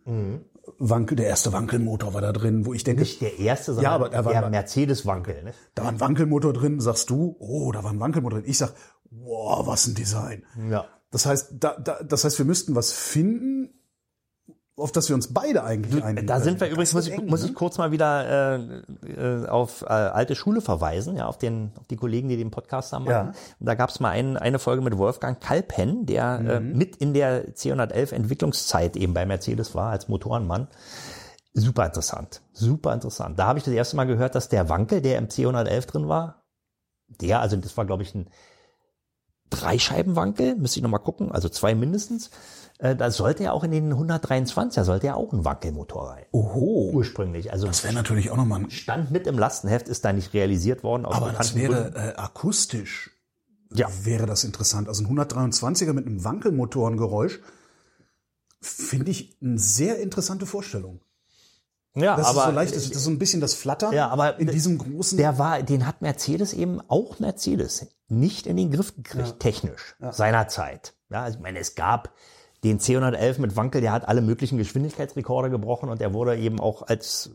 [0.78, 3.94] Wankel, der erste Wankelmotor war da drin, wo ich denke, Nicht der erste, sondern Ja,
[3.96, 5.42] aber er war- der Mercedes-Wankel.
[5.42, 5.54] Ne?
[5.74, 8.48] da war ein Wankelmotor drin, sagst du, oh, da war ein Wankelmotor drin.
[8.50, 8.72] Ich sag,
[9.11, 10.44] wow, was ein Design.
[10.70, 10.85] Ja.
[11.11, 13.80] Das heißt, da, da, das heißt, wir müssten was finden,
[14.81, 16.27] auf das wir uns beide eigentlich einigen.
[16.27, 17.49] Da sind wir übrigens, muss ich, eng, muss ne?
[17.49, 21.87] ich kurz mal wieder äh, äh, auf äh, alte Schule verweisen, ja, auf, den, auf
[21.87, 23.07] die Kollegen, die den Podcast haben.
[23.07, 23.33] Ja.
[23.59, 26.77] da gab es mal ein, eine Folge mit Wolfgang Kalpen, der äh, Mhm.
[26.77, 30.69] mit in der C111 Entwicklungszeit eben bei Mercedes war, als Motorenmann.
[31.53, 33.38] Super interessant, super interessant.
[33.38, 36.45] Da habe ich das erste Mal gehört, dass der Wankel, der im C111 drin war,
[37.09, 38.29] der, also das war glaube ich ein
[39.51, 42.31] Dreischeibenwankel, müsste ich nochmal gucken, also zwei mindestens.
[42.81, 46.25] Äh, da sollte er auch in den 123er, sollte er auch ein Wankelmotor rein.
[46.33, 47.53] Oho, Ursprünglich.
[47.53, 50.83] Also das wäre natürlich auch nochmal ein, stand mit im Lastenheft, ist da nicht realisiert
[50.83, 51.05] worden.
[51.05, 51.97] aber das wäre Gründen.
[51.99, 53.11] äh, akustisch,
[53.75, 53.88] Ja.
[54.03, 54.88] wäre das interessant.
[54.88, 57.40] Also ein 123er mit einem Wankelmotorengeräusch
[58.62, 61.01] finde ich eine sehr interessante Vorstellung.
[61.95, 64.38] Ja, Das aber ist so leicht, das ist so ein bisschen das Flattern Ja, aber
[64.38, 65.19] in diesem großen.
[65.19, 70.95] der war, den hat Mercedes eben auch Mercedes nicht in den Griff gekriegt, technisch, seinerzeit.
[71.11, 72.12] Ja, also ich meine, es gab
[72.64, 76.83] den C111 mit Wankel, der hat alle möglichen Geschwindigkeitsrekorde gebrochen und der wurde eben auch
[76.83, 77.31] als,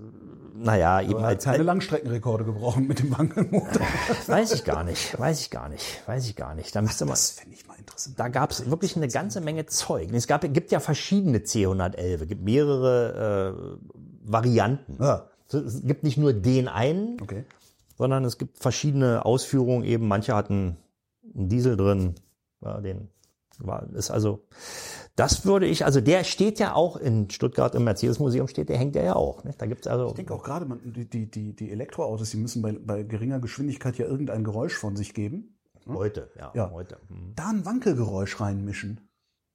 [0.56, 3.82] naja, eben als, keine Langstreckenrekorde gebrochen mit dem Wankelmotor.
[4.28, 6.76] weiß ich gar nicht, weiß ich gar nicht, weiß ich gar nicht.
[6.76, 8.20] Da müsste man, Das fände ich mal interessant.
[8.20, 10.10] da gab es wirklich eine ganze Menge Zeug.
[10.14, 14.98] Es gab, gibt ja verschiedene C111, es gibt mehrere äh, Varianten.
[15.02, 17.46] Ja, Es gibt nicht nur den einen, okay.
[17.98, 19.84] sondern es gibt verschiedene Ausführungen.
[19.86, 20.78] Eben manche hatten
[21.34, 22.14] einen Diesel drin,
[22.62, 23.10] ja, den
[23.60, 24.44] war ist also
[25.16, 28.96] Das würde ich, also der steht ja auch in Stuttgart im Mercedes-Museum steht, der hängt
[28.96, 29.44] der ja auch.
[29.46, 29.62] Nicht?
[29.62, 30.08] Da gibt's also.
[30.10, 33.40] Ich denke auch gerade, man, die, die, die, die Elektroautos, die müssen bei, bei geringer
[33.40, 35.58] Geschwindigkeit ja irgendein Geräusch von sich geben.
[35.88, 36.72] Heute, ja, Ja.
[36.72, 36.98] heute.
[37.08, 37.34] Hm.
[37.36, 39.02] Da ein Wankelgeräusch reinmischen.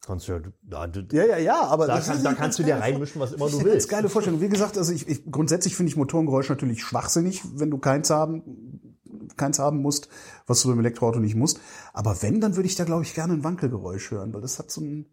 [0.06, 2.58] Kannst du, ja, du, Ja, ja, ja, aber da, das kann, ist da eine kannst
[2.58, 3.88] du dir reinmischen, was immer Das du ist eine ganz willst.
[3.90, 4.40] geile Vorstellung.
[4.40, 8.96] Wie gesagt, also ich, ich grundsätzlich finde ich Motorengeräusch natürlich schwachsinnig, wenn du keins haben,
[9.36, 10.08] keins haben musst,
[10.46, 11.60] was du beim Elektroauto nicht musst.
[11.92, 14.70] Aber wenn, dann würde ich da glaube ich gerne ein Wankelgeräusch hören, weil das hat
[14.70, 15.06] so ein,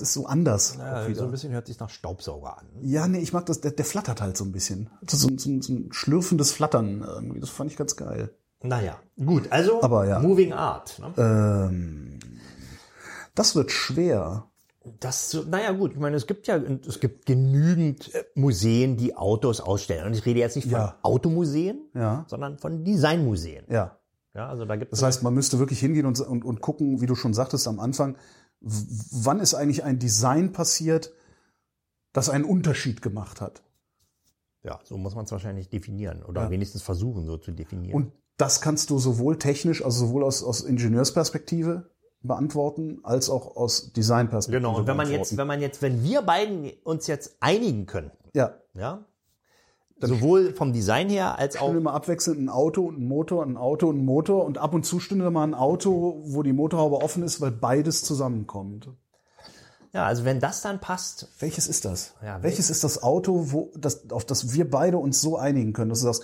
[0.00, 0.76] das ist so anders.
[0.78, 2.66] Ja, so ein bisschen hört sich nach Staubsauger an.
[2.82, 4.90] Ja, nee, ich mag das, der, der flattert halt so ein bisschen.
[5.08, 7.40] So, so, so, so ein schlürfendes Flattern irgendwie.
[7.40, 8.30] Das fand ich ganz geil.
[8.62, 10.18] Naja, gut, also Aber ja.
[10.18, 10.98] Moving Art.
[10.98, 11.12] Ne?
[11.70, 12.18] Ähm,
[13.34, 14.44] das wird schwer.
[15.00, 19.60] Das, naja gut, ich meine, es gibt ja, es gibt genügend äh, Museen, die Autos
[19.60, 20.06] ausstellen.
[20.06, 20.96] Und ich rede jetzt nicht von Ja.
[21.02, 22.24] Automuseen, Ja.
[22.28, 23.64] sondern von Designmuseen.
[23.68, 23.96] Ja.
[24.34, 27.00] Ja, also da gibt es Das heißt, man müsste wirklich hingehen und, und, und gucken,
[27.00, 28.16] wie du schon sagtest am Anfang,
[28.60, 31.12] wann ist eigentlich ein Design passiert,
[32.12, 33.62] das einen Unterschied gemacht hat.
[34.62, 36.50] ja, so muss man es wahrscheinlich definieren oder Ja.
[36.50, 37.94] wenigstens versuchen, so zu definieren.
[37.94, 41.88] Und das kannst du sowohl technisch, also sowohl aus, aus Ingenieursperspektive
[42.22, 44.60] beantworten, als auch aus Designperspektive.
[44.60, 44.76] genau.
[44.76, 48.58] Und wenn man jetzt, wenn man jetzt, wenn wir beiden uns jetzt einigen können, ja,
[48.74, 49.04] ja,
[50.00, 53.88] sowohl vom Design her als auch immer abwechselnd ein Auto und ein Motor, ein Auto
[53.88, 57.22] und ein Motor und ab und zu stünde mal ein Auto, wo die Motorhaube offen
[57.22, 58.90] ist, weil beides zusammenkommt.
[59.92, 62.14] ja, also wenn das dann passt, Welches ist das?
[62.22, 65.90] Ja, Welches ist das Auto, wo, das, auf das wir beide uns so einigen können?
[65.90, 66.20] Das ist das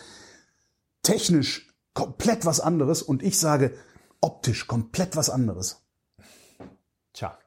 [1.03, 3.75] technisch komplett was anderes und ich sage
[4.21, 5.83] optisch komplett was anderes.
[7.13, 7.39] tja.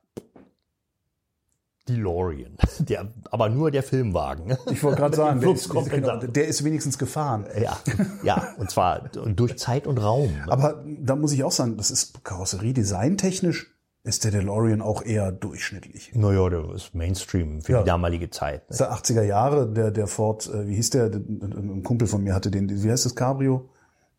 [1.88, 2.58] DeLorean.
[2.80, 4.58] Der, aber nur der Filmwagen.
[4.72, 7.46] Ich wollte gerade sagen, der ist, genau, der ist wenigstens gefahren.
[7.62, 7.78] Ja,
[8.24, 10.32] ja, und zwar durch Zeit und Raum.
[10.48, 13.72] Aber da muss ich auch sagen, das ist Karosseriedesign technisch
[14.04, 16.12] ist der DeLorean auch eher durchschnittlich.
[16.14, 17.80] Naja, der ist Mainstream für Ja.
[17.82, 18.62] die damalige Zeit.
[18.70, 18.86] Das Ne?
[18.86, 22.36] ist der 80er Jahre, der, der Ford, äh, wie hieß der, ein Kumpel von mir
[22.36, 23.68] hatte den, wie heißt das Cabrio?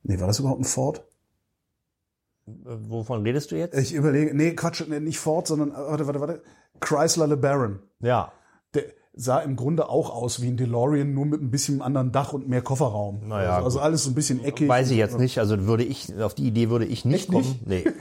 [0.02, 1.05] Nee, war das überhaupt ein Ford?
[2.46, 3.76] Wovon redest du jetzt?
[3.76, 6.42] Ich überlege, nee, Quatsch, nee, nicht Ford, sondern, äh, warte, warte, warte,
[6.80, 7.80] Chrysler LeBaron.
[8.00, 8.32] Ja,
[8.74, 12.32] Der sah im Grunde auch aus wie ein DeLorean, nur mit ein bisschen anderen Dach
[12.34, 13.26] und mehr Kofferraum.
[13.26, 14.68] Naja, also, also alles so ein bisschen eckig.
[14.68, 15.38] weiß ich jetzt nicht.
[15.38, 17.60] Also würde ich, auf die Idee würde ich nicht Echt kommen.
[17.64, 17.84] Nee.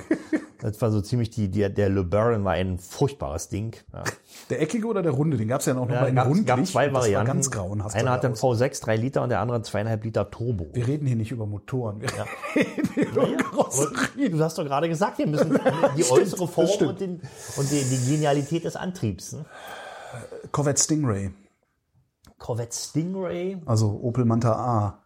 [0.65, 3.75] Das war so ziemlich die, der, der LeBaron war ein furchtbares Ding.
[3.93, 4.03] Ja.
[4.49, 5.37] Der eckige oder der runde?
[5.37, 6.45] Den gab es ja auch noch Ja, mal in gab, rundlich.
[6.47, 7.27] gab zwei Varianten.
[7.27, 7.95] ganz grauenhaft.
[7.95, 8.41] Einer hat einen aus.
[8.61, 10.67] V6 3 Liter und der andere zweieinhalb Liter Turbo.
[10.73, 12.01] Wir reden hier nicht über Motoren.
[12.01, 12.09] Wir
[12.55, 14.31] reden hier über Aber Karosserien.
[14.37, 15.51] Du hast doch gerade gesagt, wir müssen
[15.97, 17.21] die Stimmt, äußere Form und, den,
[17.57, 19.33] und die, die Genialität des Antriebs.
[19.33, 19.45] Ne?
[20.51, 21.31] Corvette Stingray,
[22.39, 25.03] Corvette Stingray, also Opel Manta A.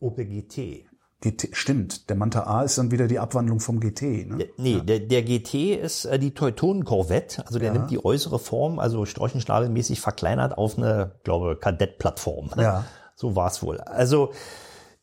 [0.00, 0.86] Opel GT.
[1.20, 4.26] GT, stimmt, der Manta A ist dann wieder die Abwandlung vom GT.
[4.26, 4.48] Ne?
[4.56, 7.44] Nee, der, der GT ist äh, die Teutonen Corvette.
[7.46, 12.50] Also der nimmt die äußere Form, also storchenschnabelmäßig verkleinert auf eine, glaube Kadettplattform.
[12.56, 12.86] Ja.
[13.16, 13.80] So war's wohl.
[13.80, 14.32] Also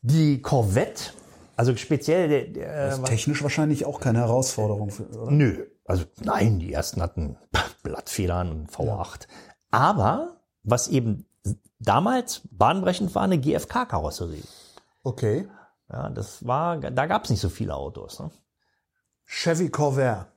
[0.02, 1.12] die Corvette,
[1.56, 4.90] also speziell der, der Ist technisch wahrscheinlich auch keine Herausforderung.
[4.90, 5.30] Für, oder?
[5.30, 7.36] Nö, also nein, die ersten hatten
[7.84, 9.28] Blattfedern und V8.
[9.70, 11.26] Aber was eben
[11.78, 14.42] damals bahnbrechend war, eine GFK-Karosserie.
[15.04, 15.46] Okay.
[15.90, 18.20] Ja, das war, da gab's nicht so viele Autos.
[18.20, 18.30] Ne?
[19.26, 20.28] Chevy Corvair.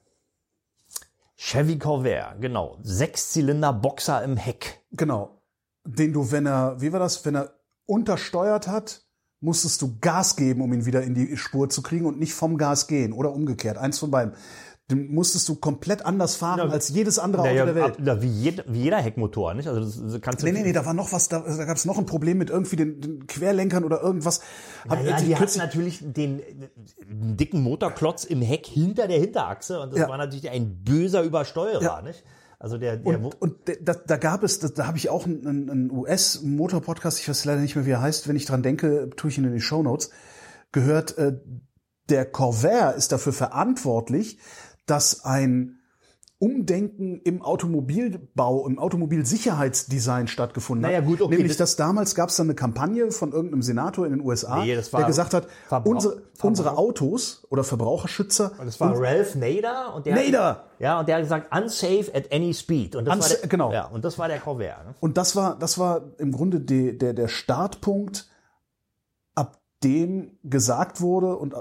[1.36, 2.78] Chevy Corvair, genau.
[2.84, 4.82] Sechszylinder Boxer im Heck.
[4.92, 5.42] Genau.
[5.84, 7.54] Den du, wenn er, wie war das, wenn er
[7.86, 9.02] untersteuert hat,
[9.40, 12.58] musstest du Gas geben, um ihn wieder in die Spur zu kriegen und nicht vom
[12.58, 13.78] Gas gehen oder umgekehrt.
[13.78, 14.36] Eins von beiden.
[14.92, 17.96] Den musstest du komplett anders fahren als jedes andere Auto Naja, der Welt.
[18.00, 19.68] na, wie, jed, wie jeder Heckmotor, nicht?
[19.68, 20.46] Also das, das kannst du.
[20.48, 22.50] Nee, nee, nee, da war noch was, da, da gab es noch ein Problem mit
[22.50, 24.42] irgendwie den, den Querlenkern oder irgendwas.
[24.88, 26.44] Hab- Naja, die hatten natürlich den, äh,
[27.10, 30.10] dicken Motorklotz im Heck hinter der Hinterachse und das Ja.
[30.10, 32.02] war natürlich ein böser Übersteuerer, Ja.
[32.02, 32.24] nicht?
[32.60, 35.70] Also der, der Und, und da, da gab es, da, da habe ich auch einen,
[35.70, 39.32] einen- US-Motor-Podcast, ich weiß leider nicht mehr, wie er heißt, wenn ich dran denke, tue
[39.32, 40.12] ich ihn in die Shownotes,
[40.72, 41.40] gehört, äh,
[42.10, 44.38] der Corvair ist dafür verantwortlich,
[44.92, 45.78] dass ein
[46.40, 51.06] Umdenken im Automobilbau, im Automobilsicherheitsdesign stattgefunden Naja, hat.
[51.06, 54.14] gut, okay, Nämlich, das- dass damals gab es dann eine Kampagne von irgendeinem Senator in
[54.14, 59.00] den USA, Nee, der gesagt hat, Verbrauch- unsere, Verbrauch- unsere Autos oder Verbraucherschützer, das war
[59.00, 60.64] Ralph Nader und der Nader!
[60.80, 63.72] ja und der hat gesagt unsafe at any speed und das Unsa- war der, genau.
[63.72, 64.78] ja und das war der Corvair.
[64.84, 64.96] Ne?
[65.00, 68.28] Und das war, das war im Grunde die, der, der Startpunkt,
[69.82, 71.58] seitdem gesagt wurde und äh,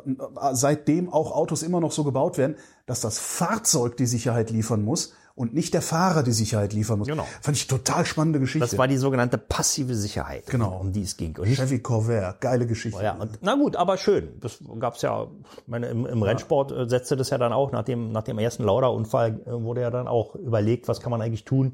[0.53, 5.15] seitdem auch Autos immer noch so gebaut werden, dass das Fahrzeug die Sicherheit liefern muss
[5.35, 7.09] und nicht der Fahrer die Sicherheit liefern muss.
[7.09, 7.27] Genau.
[7.41, 8.67] Fand ich total spannende Geschichte.
[8.69, 10.79] Das war die sogenannte passive Sicherheit, Genau.
[10.79, 11.35] um die es ging.
[11.39, 13.03] Und Chevy Corvair, geile Geschichte.
[13.03, 14.39] Ja, und, na gut, aber schön.
[14.41, 17.85] Das gab's ja, ich meine, im, im Rennsport äh, setzte das ja dann auch, nach
[17.85, 21.45] dem, nach dem ersten Lauda-Unfall äh, wurde ja dann auch überlegt, was kann man eigentlich
[21.47, 21.73] tun,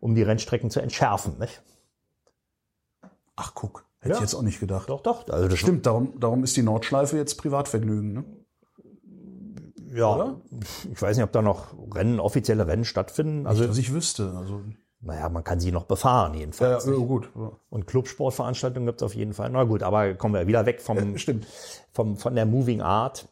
[0.00, 1.38] um die Rennstrecken zu entschärfen.
[1.38, 1.62] Nicht?
[3.36, 4.14] Ach guck, hätte Ja.
[4.16, 4.88] ich jetzt auch nicht gedacht.
[4.88, 5.28] Doch, doch.
[5.28, 8.12] Also das Stimmt, darum, darum ist die Nordschleife jetzt Privatvergnügen.
[8.12, 8.24] Ne?
[9.92, 10.36] Ja,
[10.92, 13.46] ich weiß nicht, ob da noch Rennen, offizielle Rennen stattfinden.
[13.46, 14.32] Also, Also, dass ich wüsste.
[14.36, 14.60] Also,
[15.00, 16.86] naja, man kann sie noch befahren jedenfalls.
[16.86, 17.28] ja, ja, gut.
[17.70, 19.50] Und Clubsportveranstaltungen gibt's auf jeden Fall.
[19.50, 21.46] Na gut, aber kommen wir wieder weg vom, Stimmt.
[21.92, 23.28] vom, von der Moving Art.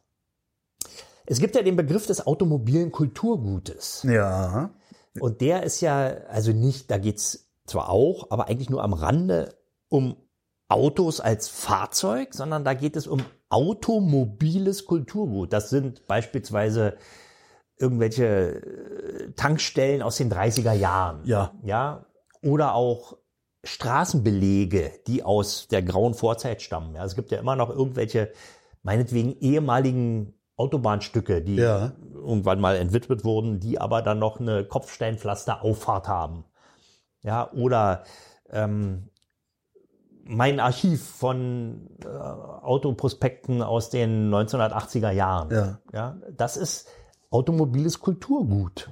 [1.27, 4.03] Es gibt ja den Begriff des automobilen Kulturgutes.
[4.09, 4.71] Ja.
[5.19, 9.55] Und der ist ja, also nicht, da geht's zwar auch, aber eigentlich nur am Rande
[9.89, 10.17] um
[10.73, 15.53] Autos als Fahrzeug, sondern da geht es um automobiles Kulturgut.
[15.53, 16.97] Das sind beispielsweise
[17.79, 21.21] irgendwelche äh, Tankstellen aus den 30er Jahren.
[21.25, 21.53] Ja.
[21.63, 22.07] Ja.
[22.43, 23.19] Oder auch
[23.65, 26.95] Straßenbelege, die aus der grauen Vorzeit stammen.
[26.95, 28.33] Ja, es gibt ja immer noch irgendwelche,
[28.83, 31.93] meinetwegen ehemaligen Autobahnstücke, die Ja.
[32.15, 36.45] irgendwann mal entwidmet wurden, die aber dann noch eine Kopfsteinpflaster-Auffahrt haben.
[37.23, 38.05] Ja, oder
[38.51, 39.09] ähm,
[40.25, 45.51] mein Archiv von äh, Autoprospekten aus den 1980er Jahren.
[45.51, 45.79] Ja.
[45.93, 46.89] Ja, das ist
[47.31, 48.91] automobiles Kulturgut.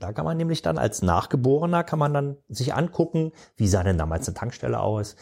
[0.00, 3.98] Da kann man nämlich dann als Nachgeborener kann man dann sich angucken, wie sah denn
[3.98, 5.14] damals eine Tankstelle aus,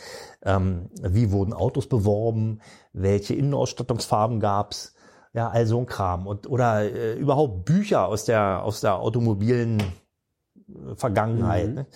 [0.44, 2.60] ähm, wie wurden Autos beworben,
[2.92, 4.94] welche Innenausstattungsfarben gab's,
[5.32, 9.80] ja, all so ein Kram und oder äh, überhaupt Bücher aus der aus der automobilen
[9.80, 11.68] äh, Vergangenheit.
[11.68, 11.74] Mhm.
[11.74, 11.86] Ne?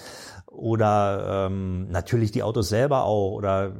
[0.54, 3.32] Oder ähm, natürlich die Autos selber auch.
[3.32, 3.70] Oder äh,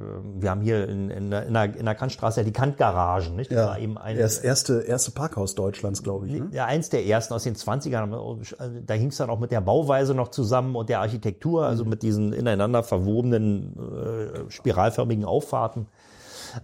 [0.41, 3.37] wir haben hier in, in, der- in, der, in der Kantstraße ja die Kantgaragen.
[3.37, 3.51] Nicht?
[3.53, 3.67] Das Ja.
[3.69, 6.33] war eben ein, Das erste, erste Parkhaus Deutschlands, glaube ich.
[6.33, 6.49] Ne?
[6.53, 8.13] ja, eins der ersten aus den 20ern.
[8.59, 11.85] Also Da hing es dann auch mit der Bauweise noch zusammen und der Architektur, also
[11.85, 15.87] mit diesen ineinander verwobenen äh, spiralförmigen Auffahrten.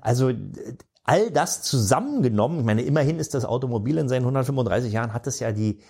[0.00, 0.30] Also
[1.04, 5.38] all das zusammengenommen, ich meine, immerhin ist das Automobil in seinen 135 Jahren, hat es
[5.40, 5.80] ja die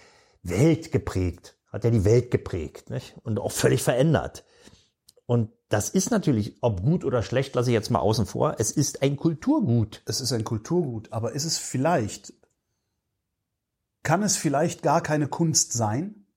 [0.45, 3.17] Welt geprägt, hat ja die Welt geprägt nicht?
[3.23, 4.45] und auch völlig verändert.
[5.27, 8.71] Und das ist natürlich, ob gut oder schlecht, lasse ich jetzt mal außen vor, es
[8.71, 10.03] ist ein Kulturgut.
[10.07, 12.33] Es ist ein Kulturgut, aber ist es vielleicht,
[14.03, 16.28] kann es vielleicht gar keine Kunst sein?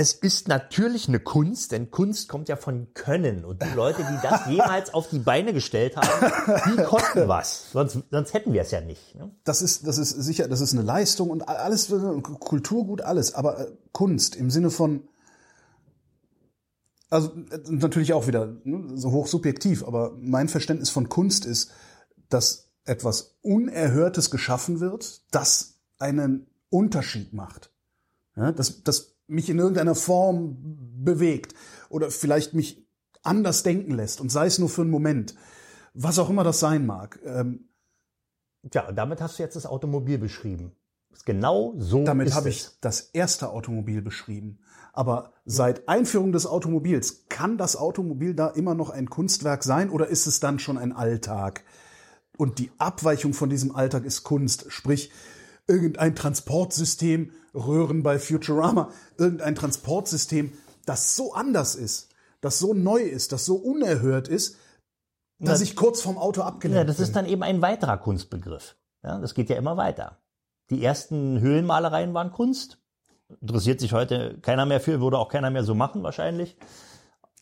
[0.00, 3.44] Es ist natürlich eine Kunst, denn Kunst kommt ja von Können.
[3.44, 6.32] Und die Leute, die das jemals auf die Beine gestellt haben,
[6.70, 7.70] die konnten was.
[7.70, 9.14] Sonst, sonst hätten wir es ja nicht.
[9.14, 9.30] Ne?
[9.44, 11.92] Das ist, das ist sicher, das ist eine Leistung und alles,
[12.22, 15.06] Kulturgut, alles, aber äh, Kunst im Sinne von,
[17.10, 21.72] also äh, natürlich auch wieder ne, so hoch subjektiv, aber mein Verständnis von Kunst ist,
[22.30, 27.70] dass etwas Unerhörtes geschaffen wird, das einen Unterschied macht.
[28.34, 30.56] Ja, dass, dass mich in irgendeiner Form
[31.02, 31.54] bewegt
[31.88, 32.86] oder vielleicht mich
[33.22, 35.34] anders denken lässt und sei es nur für einen Moment.
[35.94, 37.18] Was auch immer das sein mag.
[37.24, 37.70] Ähm,
[38.68, 40.72] Tja, und damit hast du jetzt das Automobil beschrieben.
[41.24, 44.58] Genau so Damit habe ich das erste Automobil beschrieben.
[44.92, 50.08] Aber seit Einführung des Automobils, kann das Automobil da immer noch ein Kunstwerk sein oder
[50.08, 51.64] ist es dann schon ein Alltag?
[52.36, 54.66] Und die Abweichung von diesem Alltag ist Kunst.
[54.68, 55.10] Sprich,
[55.70, 60.52] irgendein Transportsystem, Röhren bei Futurama, irgendein Transportsystem,
[60.84, 62.08] das so anders ist,
[62.40, 64.56] das so neu ist, das so unerhört ist,
[65.38, 67.04] dass Na, ich kurz vom Auto abgelenkt Ja, das bin.
[67.04, 68.76] ist dann eben ein weiterer Kunstbegriff.
[69.02, 70.18] Ja, das geht ja immer weiter.
[70.70, 72.78] Die ersten Höhlenmalereien waren Kunst.
[73.40, 76.56] Interessiert sich heute keiner mehr für, würde auch keiner mehr so machen wahrscheinlich.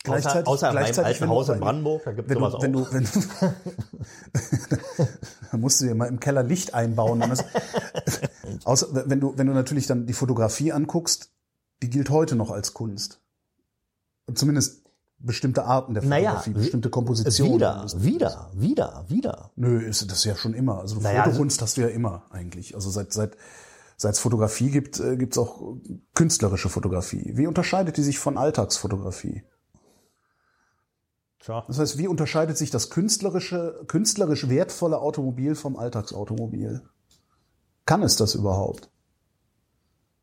[0.07, 2.37] Außer, Gleichzeitig- außer in meinem gleichzeitig, alten wenn du Haus in Brandenburg, da gibt es
[2.37, 2.61] sowas auch.
[2.63, 5.09] wenn du, wenn du,
[5.51, 7.19] da musst du dir mal im Keller Licht einbauen.
[7.19, 7.43] Das,
[8.65, 11.31] außer, wenn du, wenn du natürlich dann die Fotografie anguckst,
[11.81, 13.19] die gilt heute noch als Kunst.
[14.33, 14.83] Zumindest
[15.17, 17.55] bestimmte Arten der Naja, Fotografie, wie- bestimmte Kompositionen.
[17.55, 19.51] wieder, wieder, wieder, wieder.
[19.57, 20.79] Nö, ist das ja schon immer.
[20.79, 22.73] Also Naja, Fotokunst hast du ja immer eigentlich.
[22.75, 23.35] Also seit seit
[23.97, 25.75] seit es Fotografie gibt, äh, gibt's auch
[26.13, 27.33] künstlerische Fotografie.
[27.35, 29.43] Wie unterscheidet die sich von Alltagsfotografie?
[31.39, 31.63] Tja.
[31.67, 36.81] Das heißt, wie unterscheidet sich das künstlerische, künstlerisch wertvolle Automobil vom Alltagsautomobil?
[37.85, 38.89] Kann es das überhaupt?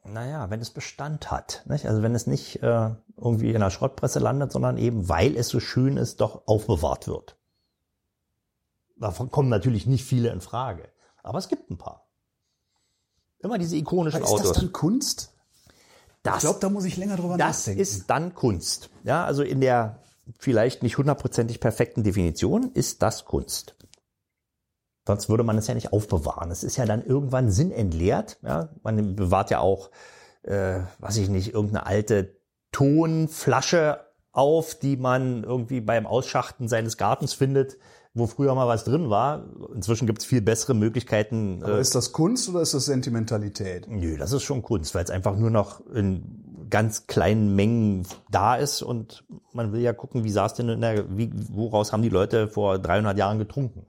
[0.04, 1.64] Naja, wenn es Bestand hat.
[1.66, 1.86] Nicht?
[1.86, 5.58] Also wenn es nicht äh, irgendwie in der Schrottpresse landet, sondern eben, weil es so
[5.58, 7.36] schön ist, doch aufbewahrt wird.
[8.98, 10.88] Davon kommen natürlich nicht viele in Frage.
[11.22, 12.06] Aber es gibt ein paar.
[13.40, 14.48] Immer diese ikonischen Ist Autos.
[14.48, 15.32] das dann Kunst?
[16.22, 17.80] Das, Ich glaube, da muss ich länger drüber das nachdenken.
[17.80, 18.90] ist dann Kunst.
[19.02, 20.00] Ja, also in der
[20.38, 23.76] vielleicht nicht hundertprozentig perfekten Definition ist das Kunst.
[25.06, 26.50] Sonst würde man es ja nicht aufbewahren.
[26.50, 28.38] Es ist ja dann irgendwann sinnentleert.
[28.42, 28.70] Ja?
[28.82, 29.90] Man bewahrt ja auch,
[30.42, 32.40] äh, weiß ich nicht, irgendeine alte
[32.72, 34.00] Tonflasche
[34.32, 37.78] auf, die man irgendwie beim Ausschachten seines Gartens findet,
[38.14, 39.44] wo früher mal was drin war.
[39.74, 41.62] Inzwischen gibt es viel bessere Möglichkeiten.
[41.62, 43.88] Aber ist das Kunst oder ist das Sentimentalität?
[43.88, 48.56] Nö, das ist schon Kunst, weil es einfach nur noch in ganz kleinen Mengen da
[48.56, 52.08] ist und man will ja gucken, wie es denn in der, wie, woraus haben die
[52.08, 53.86] Leute vor 300 Jahren getrunken?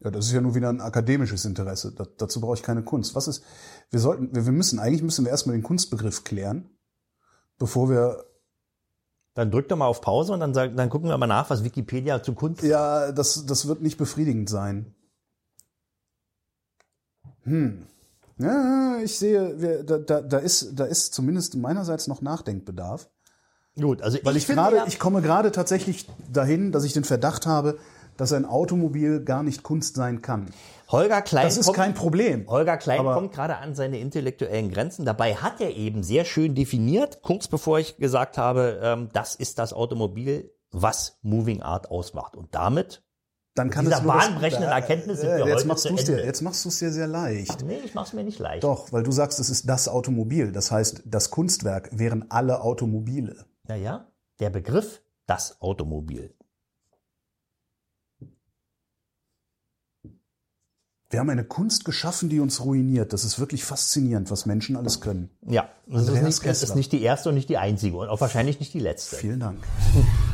[0.00, 1.92] Ja, das ist ja nur wieder ein akademisches Interesse.
[1.92, 3.14] Da, dazu brauche ich keine Kunst.
[3.14, 3.42] Was ist,
[3.90, 6.68] wir sollten, wir, wir müssen, eigentlich müssen wir erstmal den Kunstbegriff klären,
[7.58, 8.24] bevor wir
[9.34, 11.64] dann drück doch mal auf Pause und dann, sag, dann gucken wir mal nach, was
[11.64, 12.62] Wikipedia zu Kunst.
[12.62, 14.94] Ja, das, das wird nicht befriedigend sein.
[17.42, 17.86] Hm.
[18.38, 23.08] Ja, ich sehe, wir, da, da, da, ist, da ist zumindest meinerseits noch Nachdenkbedarf.
[23.80, 27.46] Gut, also Weil ich, gerade, ja- ich komme gerade tatsächlich dahin, dass ich den Verdacht
[27.46, 27.78] habe,
[28.16, 30.46] dass ein Automobil gar nicht Kunst sein kann.
[30.90, 32.46] Holger Klein Das ist kommt, kein Problem.
[32.48, 35.04] Holger Klein kommt gerade an seine intellektuellen Grenzen.
[35.04, 39.58] Dabei hat er eben sehr schön definiert, kurz bevor ich gesagt habe, ähm, das ist
[39.58, 42.36] das Automobil, was Moving Art ausmacht.
[42.36, 43.02] Und damit,
[43.54, 46.24] Dann kann dieser bahnbrechenden da- Erkenntnis sind äh, jetzt machst du's dir.
[46.24, 47.62] Jetzt machst du es dir sehr leicht.
[47.64, 48.64] nee, ich mach's mir nicht leicht.
[48.64, 50.50] Doch, weil du sagst, es ist das Automobil.
[50.50, 53.46] Das heißt, das Kunstwerk wären alle Automobile.
[53.68, 54.08] Naja,
[54.40, 56.34] der Begriff, das Automobil.
[61.10, 63.12] Wir haben eine Kunst geschaffen, die uns ruiniert.
[63.12, 65.30] Das ist wirklich faszinierend, was Menschen alles können.
[65.46, 68.20] Ja, das ist, nicht, das ist nicht die erste und nicht die einzige und auch
[68.20, 69.14] wahrscheinlich nicht die letzte.
[69.14, 69.62] Vielen Dank.